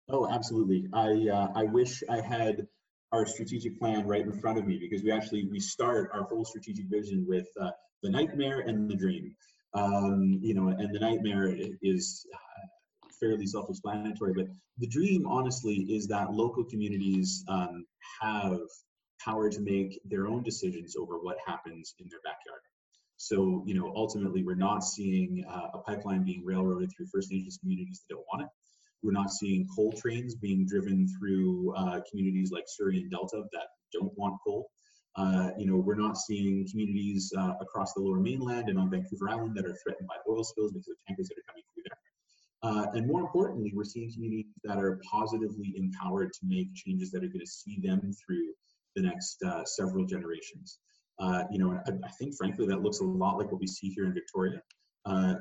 Oh, 0.09 0.27
absolutely. 0.31 0.87
I 0.95 1.29
uh, 1.29 1.49
I 1.55 1.65
wish 1.65 2.03
I 2.09 2.21
had 2.21 2.67
our 3.13 3.27
strategic 3.27 3.79
plan 3.79 4.07
right 4.07 4.23
in 4.23 4.33
front 4.41 4.59
of 4.59 4.67
me 4.67 4.79
because 4.79 5.03
we 5.03 5.11
actually 5.11 5.47
we 5.51 5.61
start 5.61 6.11
our 6.15 6.25
whole 6.25 6.45
strategic 6.45 6.87
vision 6.87 7.25
with 7.29 7.47
uh, 7.61 7.71
the 8.03 8.11
nightmare 8.11 8.61
and 8.61 8.91
the 8.91 8.97
dream. 8.97 9.35
Um, 9.75 10.39
you 10.43 10.55
know, 10.55 10.69
and 10.69 10.95
the 10.95 10.99
nightmare 10.99 11.55
is 11.83 12.27
uh, 12.35 12.67
fairly 13.21 13.47
self-explanatory, 13.47 14.33
but 14.35 14.47
the 14.79 14.87
dream, 14.87 15.27
honestly, 15.27 15.75
is 15.91 16.07
that 16.09 16.33
local 16.33 16.65
communities 16.65 17.45
um, 17.49 17.85
have 18.21 18.59
power 19.23 19.51
to 19.51 19.61
make 19.61 20.01
their 20.05 20.27
own 20.27 20.43
decisions 20.43 20.97
over 20.97 21.19
what 21.19 21.37
happens 21.47 21.95
in 21.99 22.07
their 22.09 22.21
backyard. 22.25 22.61
So, 23.17 23.65
you 23.67 23.75
know, 23.75 23.93
ultimately, 23.97 24.45
we're 24.45 24.55
not 24.55 24.85
seeing 24.85 25.45
uh, 25.49 25.69
a 25.75 25.79
pipeline 25.79 26.25
being 26.25 26.45
railroaded 26.45 26.93
through 26.97 27.07
First 27.13 27.33
Nations 27.33 27.59
communities 27.61 28.01
that 28.09 28.15
don't 28.15 28.25
want 28.33 28.45
it. 28.45 28.49
We're 29.03 29.13
not 29.13 29.31
seeing 29.31 29.67
coal 29.75 29.93
trains 29.93 30.35
being 30.37 30.67
driven 30.67 31.07
through 31.19 31.75
uh, 31.77 32.01
communities 32.09 32.51
like 32.53 32.65
Surrey 32.67 32.99
and 32.99 33.11
Delta 33.11 33.43
that 33.53 33.67
don't 33.93 34.17
want 34.17 34.39
coal. 34.45 34.71
Uh, 35.19 35.51
you 35.59 35.67
know, 35.67 35.77
we're 35.77 35.97
not 35.97 36.17
seeing 36.17 36.65
communities 36.71 37.33
uh, 37.37 37.55
across 37.61 37.93
the 37.93 38.01
lower 38.01 38.21
mainland 38.21 38.69
and 38.69 38.79
on 38.79 38.89
Vancouver 38.89 39.29
Island 39.29 39.57
that 39.57 39.67
are 39.67 39.77
threatened 39.83 40.07
by 40.07 40.15
oil 40.31 40.45
spills 40.45 40.71
because 40.71 40.89
of 40.89 40.97
tankers 41.09 41.29
that 41.29 41.39
are 41.39 41.47
coming 41.49 41.65
through 41.75 41.83
there. 41.87 41.99
Uh, 42.63 42.87
and 42.93 43.05
more 43.05 43.21
importantly, 43.21 43.73
we're 43.75 43.83
seeing 43.83 44.13
communities 44.13 44.47
that 44.63 44.79
are 44.79 45.01
positively 45.11 45.75
empowered 45.77 46.33
to 46.33 46.41
make 46.45 46.73
changes 46.75 47.11
that 47.11 47.25
are 47.25 47.29
going 47.29 47.41
to 47.41 47.47
see 47.47 47.81
them 47.83 48.13
through 48.13 48.53
the 48.95 49.03
next 49.03 49.43
uh, 49.43 49.65
several 49.65 50.07
generations. 50.07 50.79
Uh, 51.19 51.43
you 51.51 51.59
know, 51.59 51.73
I, 51.73 51.91
I, 52.07 52.11
think 52.11 52.37
frankly 52.37 52.67
that 52.69 52.81
looks 52.81 53.01
a 53.01 53.05
lot 53.05 53.39
like 53.39 53.51
what 53.51 53.61
we 53.61 53.67
see 53.67 53.89
here 53.89 54.05
in 54.05 54.15
Victoria 54.15 54.63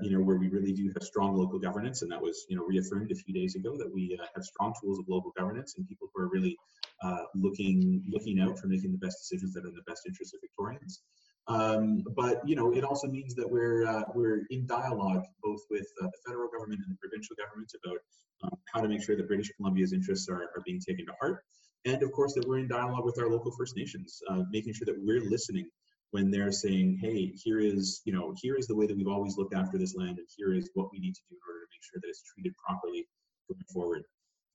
you 0.01 0.11
know, 0.11 0.23
where 0.23 0.37
we 0.37 0.47
really 0.47 0.71
do 0.71 0.89
have 0.93 1.03
strong 1.03 1.35
local 1.35 1.59
governance, 1.59 2.01
and 2.01 2.11
that 2.11 2.21
was, 2.21 2.45
you 2.49 2.55
know, 2.55 2.63
reaffirmed 2.63 3.11
a 3.11 3.15
few 3.15 3.33
days 3.33 3.55
ago 3.55 3.75
that 3.77 3.91
we 3.93 4.17
have 4.33 4.43
strong 4.43 4.73
tools 4.81 4.97
of 4.97 5.05
local 5.09 5.31
governance 5.37 5.75
and 5.77 5.87
people 5.87 6.07
who 6.13 6.21
are 6.21 6.29
really 6.29 6.57
uh, 7.03 7.23
looking 7.35 8.03
looking 8.09 8.39
out 8.39 8.57
for 8.59 8.67
making 8.67 8.91
the 8.91 8.97
best 8.97 9.17
decisions 9.19 9.53
that 9.53 9.63
are 9.63 9.69
in 9.69 9.75
the 9.75 9.81
best 9.87 10.03
interest 10.07 10.33
of 10.33 10.41
Victorians. 10.41 11.01
Um, 11.47 12.03
but 12.15 12.41
you 12.47 12.55
know, 12.55 12.73
it 12.73 12.83
also 12.83 13.07
means 13.07 13.33
that 13.35 13.49
we're 13.49 13.85
uh, 13.87 14.03
we're 14.13 14.41
in 14.49 14.65
dialogue 14.67 15.23
both 15.41 15.61
with 15.69 15.87
uh, 16.01 16.07
the 16.07 16.19
federal 16.25 16.49
government 16.49 16.81
and 16.85 16.91
the 16.91 16.99
provincial 16.99 17.35
government 17.37 17.71
about 17.83 17.99
um, 18.43 18.59
how 18.73 18.81
to 18.81 18.87
make 18.87 19.03
sure 19.03 19.15
that 19.15 19.27
British 19.27 19.51
Columbia's 19.55 19.93
interests 19.93 20.27
are, 20.29 20.43
are 20.55 20.63
being 20.65 20.79
taken 20.79 21.05
to 21.05 21.13
heart, 21.21 21.43
and 21.85 22.03
of 22.03 22.11
course 22.11 22.33
that 22.33 22.47
we're 22.47 22.59
in 22.59 22.67
dialogue 22.67 23.05
with 23.05 23.19
our 23.19 23.29
local 23.29 23.51
First 23.57 23.77
Nations, 23.77 24.21
uh, 24.29 24.43
making 24.51 24.73
sure 24.73 24.85
that 24.85 24.97
we're 24.97 25.21
listening 25.21 25.69
when 26.11 26.31
they're 26.31 26.51
saying, 26.51 26.97
hey, 27.01 27.33
here 27.35 27.59
is, 27.59 28.01
you 28.05 28.13
know, 28.13 28.33
here 28.41 28.55
is 28.55 28.67
the 28.67 28.75
way 28.75 28.87
that 28.87 28.95
we've 28.95 29.07
always 29.07 29.37
looked 29.37 29.53
after 29.53 29.77
this 29.77 29.95
land, 29.95 30.17
and 30.17 30.27
here 30.35 30.53
is 30.53 30.69
what 30.73 30.89
we 30.91 30.99
need 30.99 31.13
to 31.13 31.21
do 31.29 31.35
in 31.35 31.41
order 31.47 31.65
to 31.65 31.69
make 31.71 31.83
sure 31.83 31.99
that 32.01 32.07
it's 32.07 32.23
treated 32.33 32.53
properly 32.65 33.07
going 33.49 33.63
forward. 33.73 34.03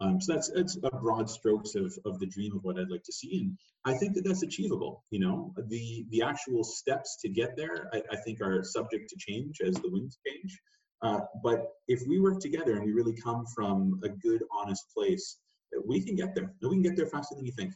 Um, 0.00 0.20
so 0.20 0.32
that's 0.32 0.50
that's 0.50 0.76
a 0.82 0.90
broad 0.90 1.30
strokes 1.30 1.74
of, 1.74 1.96
of 2.04 2.18
the 2.18 2.26
dream 2.26 2.56
of 2.56 2.64
what 2.64 2.78
I'd 2.78 2.90
like 2.90 3.04
to 3.04 3.12
see, 3.12 3.40
and 3.40 3.58
I 3.84 3.96
think 3.96 4.14
that 4.14 4.24
that's 4.24 4.42
achievable. 4.42 5.04
You 5.10 5.20
know, 5.20 5.54
the 5.68 6.06
the 6.10 6.22
actual 6.22 6.64
steps 6.64 7.18
to 7.22 7.28
get 7.28 7.56
there, 7.56 7.88
I, 7.92 8.02
I 8.10 8.16
think, 8.16 8.40
are 8.40 8.64
subject 8.64 9.10
to 9.10 9.16
change 9.18 9.60
as 9.64 9.74
the 9.76 9.90
winds 9.90 10.18
change. 10.26 10.58
Uh, 11.02 11.20
but 11.42 11.66
if 11.88 12.00
we 12.08 12.20
work 12.20 12.40
together 12.40 12.72
and 12.76 12.84
we 12.84 12.92
really 12.92 13.14
come 13.14 13.44
from 13.54 14.00
a 14.04 14.08
good, 14.08 14.42
honest 14.52 14.84
place, 14.96 15.38
we 15.86 16.00
can 16.00 16.16
get 16.16 16.34
there. 16.34 16.52
We 16.62 16.70
can 16.70 16.82
get 16.82 16.96
there 16.96 17.06
faster 17.06 17.34
than 17.36 17.46
you 17.46 17.52
think. 17.52 17.72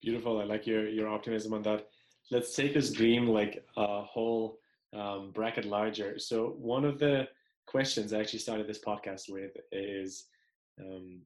Beautiful. 0.00 0.40
I 0.40 0.44
like 0.44 0.66
your 0.66 0.88
your 0.88 1.08
optimism 1.08 1.52
on 1.52 1.62
that 1.62 1.88
let's 2.30 2.54
take 2.54 2.74
this 2.74 2.92
dream 2.92 3.26
like 3.26 3.64
a 3.76 4.02
whole 4.02 4.58
um, 4.92 5.30
bracket 5.32 5.64
larger. 5.64 6.18
So 6.18 6.54
one 6.58 6.84
of 6.84 6.98
the 6.98 7.28
questions 7.66 8.12
I 8.12 8.20
actually 8.20 8.40
started 8.40 8.66
this 8.66 8.82
podcast 8.84 9.30
with 9.30 9.52
is 9.72 10.26
um, 10.80 11.20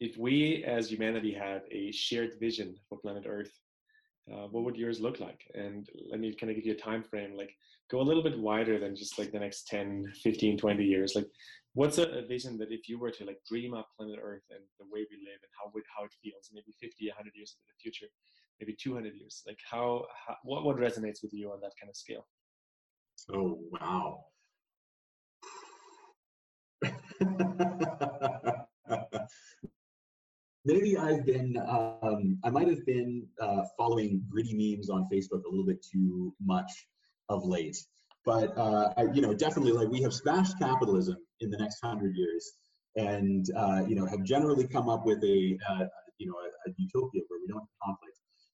if 0.00 0.16
we 0.16 0.64
as 0.66 0.90
humanity 0.90 1.32
had 1.32 1.62
a 1.70 1.92
shared 1.92 2.38
vision 2.40 2.74
for 2.88 2.98
planet 2.98 3.24
Earth, 3.26 3.52
uh, 4.32 4.46
what 4.50 4.64
would 4.64 4.76
yours 4.76 5.00
look 5.00 5.20
like? 5.20 5.40
And 5.54 5.88
let 6.10 6.20
me 6.20 6.34
kind 6.34 6.50
of 6.50 6.56
give 6.56 6.66
you 6.66 6.72
a 6.72 6.76
time 6.76 7.02
frame, 7.02 7.36
like 7.36 7.54
go 7.90 8.00
a 8.00 8.02
little 8.02 8.22
bit 8.22 8.38
wider 8.38 8.78
than 8.78 8.96
just 8.96 9.18
like 9.18 9.32
the 9.32 9.38
next 9.38 9.66
10, 9.68 10.12
15, 10.22 10.58
20 10.58 10.84
years. 10.84 11.14
Like 11.14 11.26
what's 11.74 11.98
a, 11.98 12.04
a 12.04 12.26
vision 12.26 12.58
that 12.58 12.72
if 12.72 12.88
you 12.88 12.98
were 12.98 13.10
to 13.10 13.24
like 13.24 13.38
dream 13.48 13.74
up 13.74 13.88
planet 13.96 14.18
Earth 14.22 14.44
and 14.50 14.60
the 14.78 14.86
way 14.86 15.06
we 15.10 15.18
live 15.18 15.40
and 15.42 15.52
how, 15.58 15.70
we, 15.74 15.82
how 15.96 16.04
it 16.04 16.12
feels, 16.22 16.50
maybe 16.52 16.74
50, 16.80 17.08
100 17.08 17.32
years 17.34 17.56
into 17.56 17.66
the 17.66 17.80
future, 17.80 18.06
maybe 18.62 18.76
200 18.80 19.14
years 19.14 19.42
like 19.46 19.58
how, 19.68 20.04
how 20.26 20.36
what 20.44 20.64
what 20.64 20.76
resonates 20.76 21.22
with 21.22 21.32
you 21.32 21.50
on 21.50 21.60
that 21.60 21.72
kind 21.80 21.90
of 21.90 21.96
scale 21.96 22.26
oh 23.34 23.58
wow 23.72 24.24
maybe 30.64 30.96
I've 30.96 31.24
been, 31.26 31.56
um, 31.66 32.38
I 32.44 32.50
might 32.50 32.68
have 32.68 32.84
been 32.86 33.26
uh, 33.40 33.62
following 33.76 34.22
gritty 34.30 34.54
memes 34.54 34.90
on 34.90 35.08
Facebook 35.12 35.44
a 35.44 35.50
little 35.50 35.66
bit 35.66 35.84
too 35.92 36.34
much 36.40 36.70
of 37.28 37.44
late. 37.44 37.76
But, 38.24 38.56
uh, 38.56 38.92
I, 38.96 39.04
you 39.12 39.20
know, 39.20 39.34
definitely 39.34 39.72
like 39.72 39.88
we 39.88 40.02
have 40.02 40.14
smashed 40.14 40.58
capitalism 40.58 41.16
in 41.40 41.50
the 41.50 41.58
next 41.58 41.80
hundred 41.82 42.14
years 42.16 42.52
and, 42.96 43.46
uh, 43.56 43.82
you 43.86 43.96
know, 43.96 44.06
have 44.06 44.22
generally 44.22 44.68
come 44.68 44.88
up 44.88 45.04
with 45.04 45.22
a, 45.24 45.58
uh, 45.68 45.84
you 46.18 46.28
know, 46.28 46.34
a, 46.34 46.70
a, 46.70 46.74
utopia 46.78 47.22
where 47.28 47.40
we 47.40 47.48
don't 47.48 47.58
have 47.58 47.68
conflict 47.84 48.12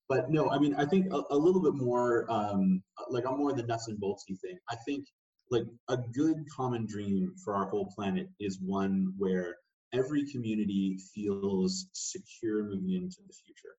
but 0.08 0.30
no, 0.30 0.48
I 0.48 0.58
mean, 0.58 0.74
I 0.74 0.86
think 0.86 1.12
a, 1.12 1.22
a 1.30 1.36
little 1.36 1.60
bit 1.60 1.74
more 1.74 2.24
um, 2.30 2.82
like 3.10 3.26
I'm 3.26 3.38
more 3.38 3.52
the 3.52 3.62
nuts 3.62 3.88
and 3.88 4.00
boltsy 4.00 4.38
thing. 4.40 4.58
I 4.70 4.76
think 4.86 5.06
like 5.50 5.64
a 5.88 5.98
good 6.14 6.44
common 6.54 6.86
dream 6.86 7.34
for 7.44 7.54
our 7.54 7.68
whole 7.68 7.92
planet 7.94 8.28
is 8.40 8.58
one 8.60 9.12
where 9.18 9.56
every 9.92 10.30
community 10.30 10.98
feels 11.14 11.86
secure 11.92 12.64
moving 12.64 12.92
into 12.92 13.18
the 13.26 13.32
future. 13.32 13.76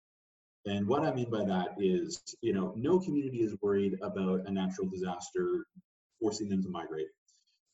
And 0.65 0.87
what 0.87 1.03
I 1.03 1.13
mean 1.13 1.29
by 1.29 1.45
that 1.45 1.75
is, 1.77 2.21
you 2.41 2.53
know, 2.53 2.73
no 2.75 2.99
community 2.99 3.39
is 3.41 3.55
worried 3.61 3.97
about 4.01 4.47
a 4.47 4.51
natural 4.51 4.87
disaster 4.87 5.65
forcing 6.19 6.49
them 6.49 6.61
to 6.63 6.69
migrate. 6.69 7.07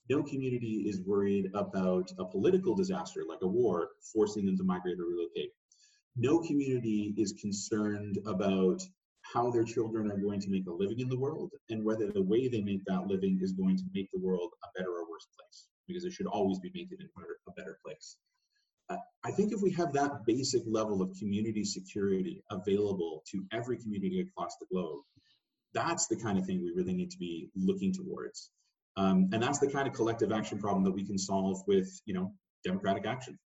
No 0.10 0.22
community 0.22 0.86
is 0.88 1.02
worried 1.02 1.50
about 1.56 2.12
a 2.20 2.26
political 2.26 2.76
disaster 2.76 3.24
like 3.28 3.42
a 3.42 3.48
war 3.48 3.90
forcing 4.14 4.46
them 4.46 4.58
to 4.58 4.64
migrate 4.64 5.00
or 5.00 5.06
relocate 5.06 5.52
no 6.18 6.40
community 6.40 7.14
is 7.18 7.34
concerned 7.34 8.20
about 8.26 8.82
how 9.22 9.52
their 9.52 9.64
children 9.64 10.10
are 10.10 10.18
going 10.18 10.40
to 10.40 10.50
make 10.50 10.68
a 10.68 10.72
living 10.72 11.00
in 11.00 11.10
the 11.10 11.20
world 11.20 11.52
and 11.70 11.84
whether 11.84 12.12
the 12.12 12.22
way 12.22 12.48
they 12.48 12.62
make 12.62 12.84
that 12.86 13.08
living 13.08 13.40
is 13.42 13.52
going 13.52 13.76
to 13.76 13.84
make 13.94 14.10
the 14.12 14.20
world 14.20 14.52
a 14.64 14.68
better 14.80 14.92
or 14.92 15.10
worse 15.10 15.28
place 15.36 15.68
because 15.88 16.06
it 16.06 16.14
should 16.14 16.28
always 16.28 16.60
be 16.60 16.72
making 16.74 16.98
it 17.00 17.10
a 17.48 17.52
better 17.52 17.80
place. 17.86 18.18
Uh, 18.90 18.98
i 19.24 19.32
think 19.32 19.52
if 19.52 19.62
we 19.64 19.72
have 19.72 19.92
that 19.92 20.12
basic 20.28 20.62
level 20.68 21.02
of 21.02 21.10
community 21.18 21.64
security 21.64 22.44
available 22.52 23.24
to 23.26 23.44
every 23.52 23.78
community 23.78 24.20
across 24.22 24.58
the 24.58 24.68
globe 24.72 25.02
that's 25.76 26.08
the 26.08 26.16
kind 26.16 26.40
of 26.40 26.46
thing 26.46 26.64
we 26.64 26.72
really 26.72 26.94
need 26.94 27.12
to 27.12 27.18
be 27.20 27.50
looking 27.56 27.94
towards. 27.94 28.50
Um, 28.98 29.30
and 29.34 29.44
that's 29.44 29.60
the 29.60 29.70
kind 29.70 29.88
of 29.88 29.94
collective 29.94 30.32
action 30.32 30.58
problem 30.58 30.84
that 30.86 30.92
we 30.92 31.06
can 31.06 31.18
solve 31.18 31.62
with 31.68 32.02
you 32.06 32.14
know 32.16 32.34
democratic 32.64 33.06
action. 33.06 33.38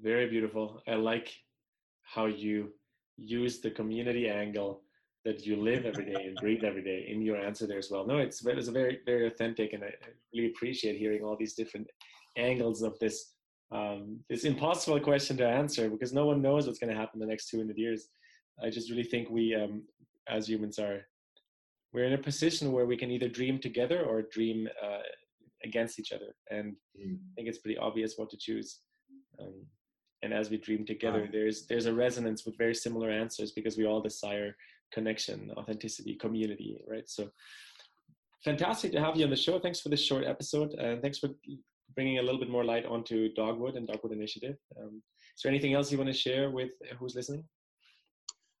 Very 0.00 0.30
beautiful. 0.30 0.80
I 0.86 0.94
like 0.94 1.34
how 2.02 2.26
you 2.26 2.72
use 3.16 3.60
the 3.60 3.70
community 3.70 4.28
angle 4.28 4.82
that 5.24 5.46
you 5.46 5.56
live 5.56 5.86
every 5.86 6.04
day 6.04 6.26
and 6.26 6.36
breathe 6.36 6.64
every 6.64 6.82
day 6.82 7.06
in 7.08 7.22
your 7.22 7.36
answer 7.36 7.66
there 7.66 7.78
as 7.78 7.90
well. 7.90 8.06
No, 8.06 8.18
it's 8.18 8.44
it 8.44 8.56
was 8.56 8.68
a 8.68 8.72
very 8.72 9.00
very 9.06 9.26
authentic, 9.26 9.72
and 9.72 9.82
I, 9.84 9.90
really 10.34 10.48
appreciate 10.48 10.98
hearing 10.98 11.22
all 11.22 11.36
these 11.36 11.54
different 11.54 11.86
angles 12.36 12.82
of 12.82 12.98
this 12.98 13.34
um, 13.72 14.20
this 14.28 14.44
impossible 14.44 15.00
question 15.00 15.36
to 15.38 15.46
answer 15.46 15.88
because 15.88 16.12
no 16.12 16.26
one 16.26 16.42
knows 16.42 16.66
what's 16.66 16.78
going 16.78 16.92
to 16.92 16.98
happen 16.98 17.18
the 17.18 17.26
next 17.26 17.48
200 17.48 17.76
years. 17.76 18.08
I 18.62 18.70
just 18.70 18.90
really 18.90 19.04
think 19.04 19.30
we, 19.30 19.54
um, 19.54 19.82
as 20.28 20.48
humans, 20.48 20.78
are 20.78 21.00
we're 21.92 22.04
in 22.04 22.12
a 22.12 22.18
position 22.18 22.72
where 22.72 22.86
we 22.86 22.96
can 22.96 23.10
either 23.10 23.28
dream 23.28 23.58
together 23.58 24.04
or 24.04 24.22
dream 24.22 24.68
uh, 24.82 25.02
against 25.64 25.98
each 25.98 26.12
other, 26.12 26.34
and 26.50 26.74
mm. 27.00 27.14
I 27.14 27.34
think 27.34 27.48
it's 27.48 27.58
pretty 27.58 27.78
obvious 27.78 28.14
what 28.16 28.30
to 28.30 28.36
choose. 28.36 28.80
Um, 29.40 29.64
and 30.22 30.32
as 30.32 30.50
we 30.50 30.56
dream 30.56 30.86
together, 30.86 31.20
wow. 31.20 31.28
there's 31.32 31.66
there's 31.66 31.86
a 31.86 31.94
resonance 31.94 32.44
with 32.44 32.58
very 32.58 32.74
similar 32.74 33.10
answers 33.10 33.52
because 33.52 33.76
we 33.76 33.86
all 33.86 34.00
desire 34.00 34.56
connection, 34.94 35.50
authenticity, 35.56 36.14
community, 36.14 36.80
right? 36.88 37.08
So 37.08 37.28
fantastic 38.44 38.92
to 38.92 39.00
have 39.00 39.16
you 39.16 39.24
on 39.24 39.30
the 39.30 39.36
show. 39.36 39.58
Thanks 39.58 39.80
for 39.80 39.88
this 39.88 40.02
short 40.02 40.24
episode, 40.24 40.72
and 40.74 41.02
thanks 41.02 41.18
for 41.18 41.30
bringing 41.94 42.18
a 42.18 42.22
little 42.22 42.40
bit 42.40 42.48
more 42.48 42.64
light 42.64 42.86
onto 42.86 43.32
Dogwood 43.34 43.74
and 43.74 43.86
Dogwood 43.86 44.12
Initiative. 44.12 44.56
Um, 44.80 45.02
is 45.36 45.42
there 45.42 45.50
anything 45.50 45.74
else 45.74 45.90
you 45.90 45.98
want 45.98 46.10
to 46.10 46.18
share 46.26 46.50
with 46.50 46.70
who's 46.98 47.14
listening? 47.14 47.44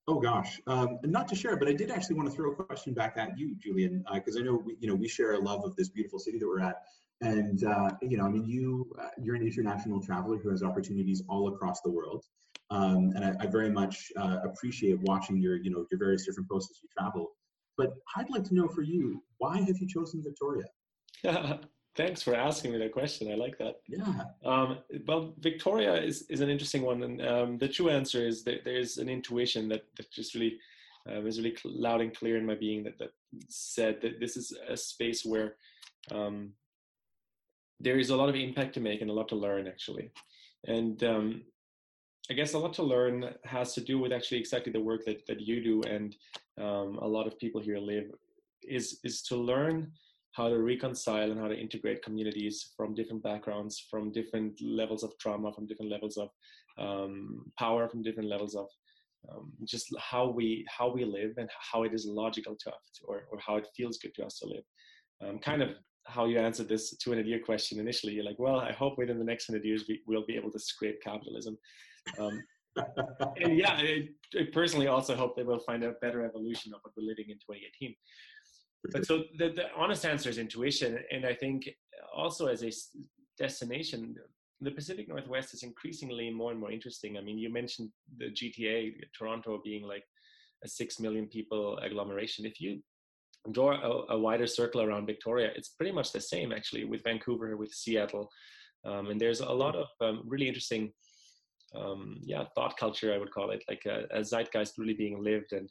Oh 0.06 0.20
gosh, 0.20 0.60
um, 0.66 0.98
not 1.04 1.28
to 1.28 1.34
share, 1.34 1.56
but 1.56 1.68
I 1.68 1.72
did 1.72 1.90
actually 1.90 2.16
want 2.16 2.28
to 2.28 2.36
throw 2.36 2.52
a 2.52 2.54
question 2.54 2.92
back 2.92 3.14
at 3.16 3.38
you, 3.38 3.56
Julian, 3.56 4.04
because 4.12 4.36
uh, 4.36 4.40
I 4.40 4.42
know 4.42 4.62
we, 4.66 4.76
you 4.78 4.88
know 4.88 4.94
we 4.94 5.08
share 5.08 5.32
a 5.34 5.38
love 5.38 5.64
of 5.64 5.76
this 5.76 5.88
beautiful 5.88 6.18
city 6.18 6.38
that 6.38 6.46
we're 6.46 6.60
at, 6.60 6.82
and 7.22 7.64
uh, 7.64 7.90
you 8.02 8.18
know, 8.18 8.24
I 8.24 8.28
mean, 8.28 8.44
you 8.44 8.92
uh, 9.00 9.08
you're 9.22 9.34
an 9.34 9.42
international 9.42 10.00
traveler 10.00 10.36
who 10.36 10.50
has 10.50 10.62
opportunities 10.62 11.22
all 11.28 11.48
across 11.48 11.80
the 11.80 11.90
world, 11.90 12.24
um, 12.74 13.12
and 13.14 13.24
I, 13.24 13.34
I, 13.40 13.46
very 13.46 13.70
much 13.70 14.10
uh, 14.16 14.38
appreciate 14.42 14.98
watching 15.02 15.36
your 15.36 15.56
you 15.56 15.70
know 15.70 15.86
your 15.90 15.98
various 15.98 16.26
different 16.26 16.50
posts 16.50 16.72
as 16.72 16.82
you 16.82 16.88
travel. 16.98 17.30
But 17.78 17.94
I'd 18.16 18.30
like 18.30 18.44
to 18.44 18.54
know 18.54 18.68
for 18.68 18.82
you, 18.82 19.22
why 19.38 19.58
have 19.58 19.78
you 19.78 19.86
chosen 19.86 20.22
Victoria? 20.22 20.66
Thanks 21.96 22.22
for 22.22 22.34
asking 22.34 22.72
me 22.72 22.78
that 22.78 22.92
question. 22.92 23.30
I 23.30 23.36
like 23.36 23.56
that. 23.58 23.76
Yeah. 23.88 24.24
Um, 24.44 24.78
well, 25.06 25.34
Victoria 25.38 25.94
is, 25.94 26.22
is 26.28 26.40
an 26.40 26.50
interesting 26.50 26.82
one, 26.82 27.02
and 27.04 27.22
um, 27.24 27.58
the 27.58 27.68
true 27.68 27.88
answer 27.88 28.26
is 28.26 28.42
that 28.44 28.64
there's 28.64 28.98
an 28.98 29.08
intuition 29.08 29.68
that, 29.68 29.84
that 29.96 30.10
just 30.10 30.34
really 30.34 30.58
uh, 31.08 31.20
was 31.20 31.38
really 31.38 31.56
loud 31.64 32.00
and 32.00 32.16
clear 32.16 32.36
in 32.36 32.46
my 32.46 32.56
being 32.56 32.82
that 32.84 32.98
that 32.98 33.10
said 33.48 34.00
that 34.02 34.18
this 34.18 34.36
is 34.36 34.56
a 34.68 34.76
space 34.76 35.24
where 35.24 35.54
um, 36.10 36.50
there 37.78 37.98
is 37.98 38.10
a 38.10 38.16
lot 38.16 38.28
of 38.28 38.34
impact 38.34 38.74
to 38.74 38.80
make 38.80 39.00
and 39.00 39.10
a 39.10 39.14
lot 39.14 39.28
to 39.28 39.36
learn 39.36 39.68
actually, 39.68 40.10
and 40.66 41.04
um, 41.04 41.42
I 42.30 42.34
guess 42.34 42.54
a 42.54 42.58
lot 42.58 42.72
to 42.74 42.82
learn 42.82 43.34
has 43.44 43.74
to 43.74 43.80
do 43.82 43.98
with 43.98 44.12
actually 44.12 44.38
exactly 44.38 44.72
the 44.72 44.80
work 44.80 45.04
that 45.04 45.26
that 45.26 45.40
you 45.40 45.62
do 45.62 45.82
and 45.82 46.16
um, 46.58 46.98
a 47.02 47.06
lot 47.06 47.26
of 47.26 47.38
people 47.38 47.60
here 47.60 47.78
live 47.78 48.10
is 48.62 49.00
is 49.04 49.22
to 49.22 49.36
learn 49.36 49.92
how 50.32 50.48
to 50.48 50.58
reconcile 50.58 51.30
and 51.30 51.40
how 51.40 51.48
to 51.48 51.56
integrate 51.56 52.02
communities 52.02 52.72
from 52.76 52.92
different 52.92 53.22
backgrounds, 53.22 53.86
from 53.88 54.10
different 54.10 54.60
levels 54.60 55.04
of 55.04 55.16
trauma, 55.18 55.52
from 55.52 55.66
different 55.66 55.92
levels 55.92 56.16
of 56.16 56.28
um, 56.76 57.44
power, 57.56 57.88
from 57.88 58.02
different 58.02 58.28
levels 58.28 58.56
of 58.56 58.66
um, 59.30 59.52
just 59.64 59.94
how 59.98 60.28
we 60.28 60.66
how 60.68 60.90
we 60.92 61.04
live 61.04 61.34
and 61.36 61.48
how 61.70 61.84
it 61.84 61.94
is 61.94 62.04
logical 62.06 62.56
to 62.56 62.70
us, 62.70 63.00
or 63.06 63.26
or 63.30 63.38
how 63.38 63.56
it 63.56 63.68
feels 63.76 63.98
good 63.98 64.14
to 64.14 64.24
us 64.24 64.38
to 64.38 64.46
live. 64.46 64.64
Um, 65.22 65.38
kind 65.38 65.62
of 65.62 65.70
how 66.06 66.26
you 66.26 66.38
answered 66.38 66.68
this 66.68 66.96
200 66.96 67.26
year 67.26 67.40
question 67.44 67.80
initially. 67.80 68.12
You're 68.12 68.24
like, 68.24 68.38
well, 68.38 68.60
I 68.60 68.72
hope 68.72 68.98
within 68.98 69.18
the 69.18 69.24
next 69.24 69.48
100 69.48 69.66
years 69.66 69.84
we 69.88 70.02
will 70.06 70.24
be 70.26 70.36
able 70.36 70.50
to 70.50 70.58
scrape 70.58 71.00
capitalism. 71.02 71.56
Um, 72.18 72.42
and 73.40 73.56
yeah, 73.56 73.72
I, 73.72 74.08
I, 74.38 74.48
personally 74.52 74.88
also 74.88 75.14
hope 75.14 75.36
they 75.36 75.42
will 75.42 75.60
find 75.60 75.84
a 75.84 75.92
better 76.02 76.24
evolution 76.24 76.74
of 76.74 76.80
what 76.82 76.92
we're 76.96 77.06
living 77.06 77.26
in 77.28 77.36
2018 77.36 77.94
but 78.92 79.06
so 79.06 79.22
the, 79.38 79.48
the 79.50 79.66
honest 79.74 80.04
answer 80.04 80.28
is 80.28 80.36
intuition 80.36 80.98
and 81.10 81.24
i 81.24 81.32
think 81.32 81.70
also 82.12 82.48
as 82.48 82.62
a 82.64 82.72
destination 83.38 84.14
the 84.60 84.70
pacific 84.70 85.08
northwest 85.08 85.54
is 85.54 85.62
increasingly 85.62 86.30
more 86.30 86.50
and 86.50 86.60
more 86.60 86.72
interesting. 86.72 87.16
I 87.18 87.20
mean 87.20 87.38
you 87.38 87.52
mentioned 87.52 87.90
the 88.18 88.26
gta 88.26 88.92
toronto 89.16 89.60
being 89.64 89.84
like 89.84 90.04
a 90.64 90.68
6 90.68 91.00
million 91.00 91.26
people 91.26 91.78
agglomeration. 91.78 92.46
If 92.46 92.60
you 92.60 92.80
draw 93.52 93.72
a, 93.72 94.14
a 94.14 94.18
wider 94.18 94.46
circle 94.46 94.80
around 94.80 95.06
victoria 95.06 95.50
it's 95.54 95.68
pretty 95.68 95.92
much 95.92 96.12
the 96.12 96.20
same 96.20 96.50
actually 96.52 96.84
with 96.84 97.04
vancouver 97.04 97.56
with 97.56 97.72
seattle. 97.72 98.30
Um, 98.86 99.10
and 99.10 99.20
there's 99.20 99.40
a 99.40 99.52
lot 99.64 99.76
of 99.76 99.88
um, 100.00 100.22
really 100.26 100.48
interesting 100.48 100.92
um, 101.76 102.16
yeah 102.22 102.44
thought 102.54 102.76
culture 102.76 103.12
i 103.12 103.18
would 103.18 103.32
call 103.32 103.50
it 103.50 103.62
like 103.68 103.82
a, 103.86 104.04
a 104.16 104.20
zeitgeist 104.20 104.78
really 104.78 104.94
being 104.94 105.22
lived 105.22 105.52
and 105.52 105.70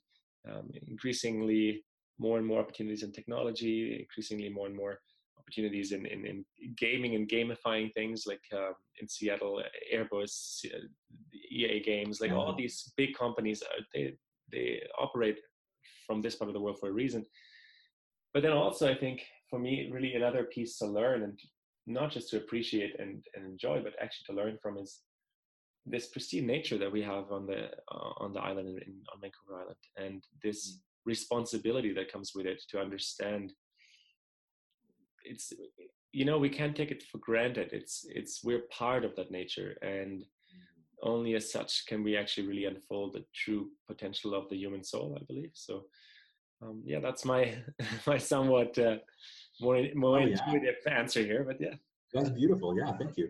um, 0.49 0.69
increasingly 0.87 1.83
more 2.19 2.37
and 2.37 2.45
more 2.45 2.59
opportunities 2.59 3.03
in 3.03 3.11
technology, 3.11 3.97
increasingly 3.99 4.49
more 4.49 4.67
and 4.67 4.75
more 4.75 4.99
opportunities 5.37 5.91
in, 5.91 6.05
in, 6.05 6.25
in 6.25 6.45
gaming 6.77 7.15
and 7.15 7.27
gamifying 7.27 7.93
things 7.93 8.25
like 8.27 8.41
um, 8.53 8.73
in 8.99 9.07
Seattle, 9.07 9.61
Airbus, 9.93 10.65
uh, 10.73 10.77
EA 11.51 11.81
Games, 11.83 12.21
like 12.21 12.31
all 12.31 12.55
these 12.55 12.93
big 12.95 13.13
companies, 13.17 13.61
uh, 13.61 13.81
they, 13.93 14.15
they 14.51 14.81
operate 14.99 15.39
from 16.07 16.21
this 16.21 16.35
part 16.35 16.49
of 16.49 16.53
the 16.53 16.61
world 16.61 16.77
for 16.79 16.89
a 16.89 16.93
reason. 16.93 17.25
But 18.33 18.43
then 18.43 18.53
also, 18.53 18.89
I 18.89 18.95
think 18.95 19.23
for 19.49 19.59
me, 19.59 19.89
really 19.91 20.15
another 20.15 20.45
piece 20.45 20.77
to 20.77 20.85
learn 20.87 21.23
and 21.23 21.39
not 21.85 22.11
just 22.11 22.29
to 22.29 22.37
appreciate 22.37 22.99
and, 22.99 23.23
and 23.35 23.45
enjoy, 23.45 23.81
but 23.83 23.93
actually 24.01 24.25
to 24.27 24.41
learn 24.41 24.57
from 24.61 24.77
is 24.77 25.01
this 25.85 26.07
pristine 26.07 26.47
nature 26.47 26.77
that 26.77 26.91
we 26.91 27.01
have 27.01 27.31
on 27.31 27.45
the 27.45 27.65
uh, 27.91 28.13
on 28.17 28.33
the 28.33 28.39
island 28.39 28.69
in, 28.69 28.93
on 29.13 29.21
Vancouver 29.21 29.61
Island, 29.61 29.75
and 29.97 30.23
this 30.41 30.59
mm. 30.71 30.79
responsibility 31.05 31.93
that 31.93 32.11
comes 32.11 32.33
with 32.35 32.45
it 32.45 32.61
to 32.69 32.79
understand 32.79 33.53
it's 35.25 35.53
you 36.11 36.25
know 36.25 36.37
we 36.37 36.49
can't 36.49 36.75
take 36.75 36.91
it 36.91 37.03
for 37.03 37.17
granted. 37.19 37.69
It's 37.73 38.05
it's 38.09 38.43
we're 38.43 38.63
part 38.71 39.03
of 39.05 39.15
that 39.15 39.31
nature 39.31 39.75
and 39.81 40.21
mm-hmm. 40.21 41.09
only 41.09 41.35
as 41.35 41.51
such 41.51 41.85
can 41.87 42.03
we 42.03 42.15
actually 42.17 42.47
really 42.47 42.65
unfold 42.65 43.13
the 43.13 43.25
true 43.33 43.69
potential 43.87 44.33
of 44.33 44.49
the 44.49 44.57
human 44.57 44.83
soul 44.83 45.17
i 45.19 45.23
believe. 45.25 45.51
So 45.53 45.85
um, 46.61 46.81
yeah 46.85 46.99
that's 46.99 47.25
my 47.25 47.55
my 48.07 48.17
somewhat 48.17 48.77
uh, 48.77 48.97
more 49.59 49.83
more 49.95 50.19
oh, 50.19 50.27
intuitive 50.27 50.75
answer 50.87 51.21
here 51.21 51.43
but 51.43 51.59
yeah. 51.59 51.75
That's 52.13 52.29
beautiful. 52.29 52.77
Yeah 52.77 52.95
thank 52.97 53.17
you 53.17 53.29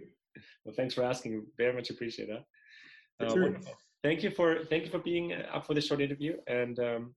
well 0.65 0.75
thanks 0.75 0.93
for 0.93 1.03
asking 1.03 1.45
very 1.57 1.73
much 1.73 1.89
appreciate 1.89 2.27
that 2.27 3.25
uh, 3.25 3.33
sure. 3.33 3.55
thank 4.01 4.23
you 4.23 4.31
for 4.31 4.65
thank 4.69 4.83
you 4.83 4.89
for 4.89 4.99
being 4.99 5.33
up 5.53 5.65
for 5.65 5.73
this 5.73 5.87
short 5.87 6.01
interview 6.01 6.35
and 6.47 6.79
um, 6.79 7.13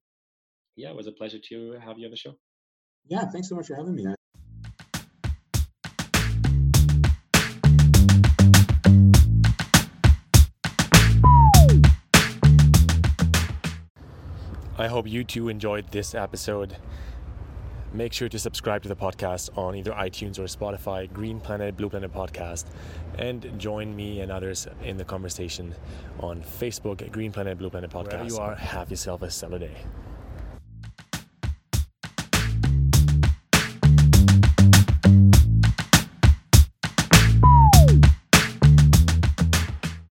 yeah, 0.76 0.90
it 0.90 0.96
was 0.96 1.06
a 1.06 1.12
pleasure 1.12 1.38
to 1.48 1.72
have 1.82 1.98
you 1.98 2.04
on 2.04 2.10
the 2.10 2.16
show. 2.16 2.34
Yeah, 3.08 3.24
thanks 3.24 3.48
so 3.48 3.54
much 3.54 3.66
for 3.66 3.76
having 3.76 3.94
me. 3.94 4.06
I 14.78 14.88
hope 14.88 15.08
you 15.08 15.24
too 15.24 15.48
enjoyed 15.48 15.90
this 15.92 16.14
episode. 16.14 16.76
Make 17.92 18.12
sure 18.12 18.28
to 18.28 18.38
subscribe 18.38 18.82
to 18.82 18.88
the 18.88 18.96
podcast 18.96 19.56
on 19.56 19.74
either 19.74 19.92
iTunes 19.92 20.38
or 20.38 20.44
Spotify, 20.44 21.10
Green 21.12 21.40
Planet, 21.40 21.76
Blue 21.76 21.88
Planet 21.88 22.12
Podcast, 22.12 22.66
and 23.18 23.58
join 23.58 23.94
me 23.94 24.20
and 24.20 24.30
others 24.30 24.66
in 24.82 24.96
the 24.96 25.04
conversation 25.04 25.74
on 26.20 26.42
Facebook, 26.42 27.10
Green 27.10 27.32
Planet, 27.32 27.58
Blue 27.58 27.70
Planet 27.70 27.90
Podcast. 27.90 28.12
Wherever 28.12 28.24
you 28.26 28.38
are, 28.38 28.54
have 28.54 28.90
yourself 28.90 29.22
a 29.22 29.30
stellar 29.30 29.58
day. 29.58 29.76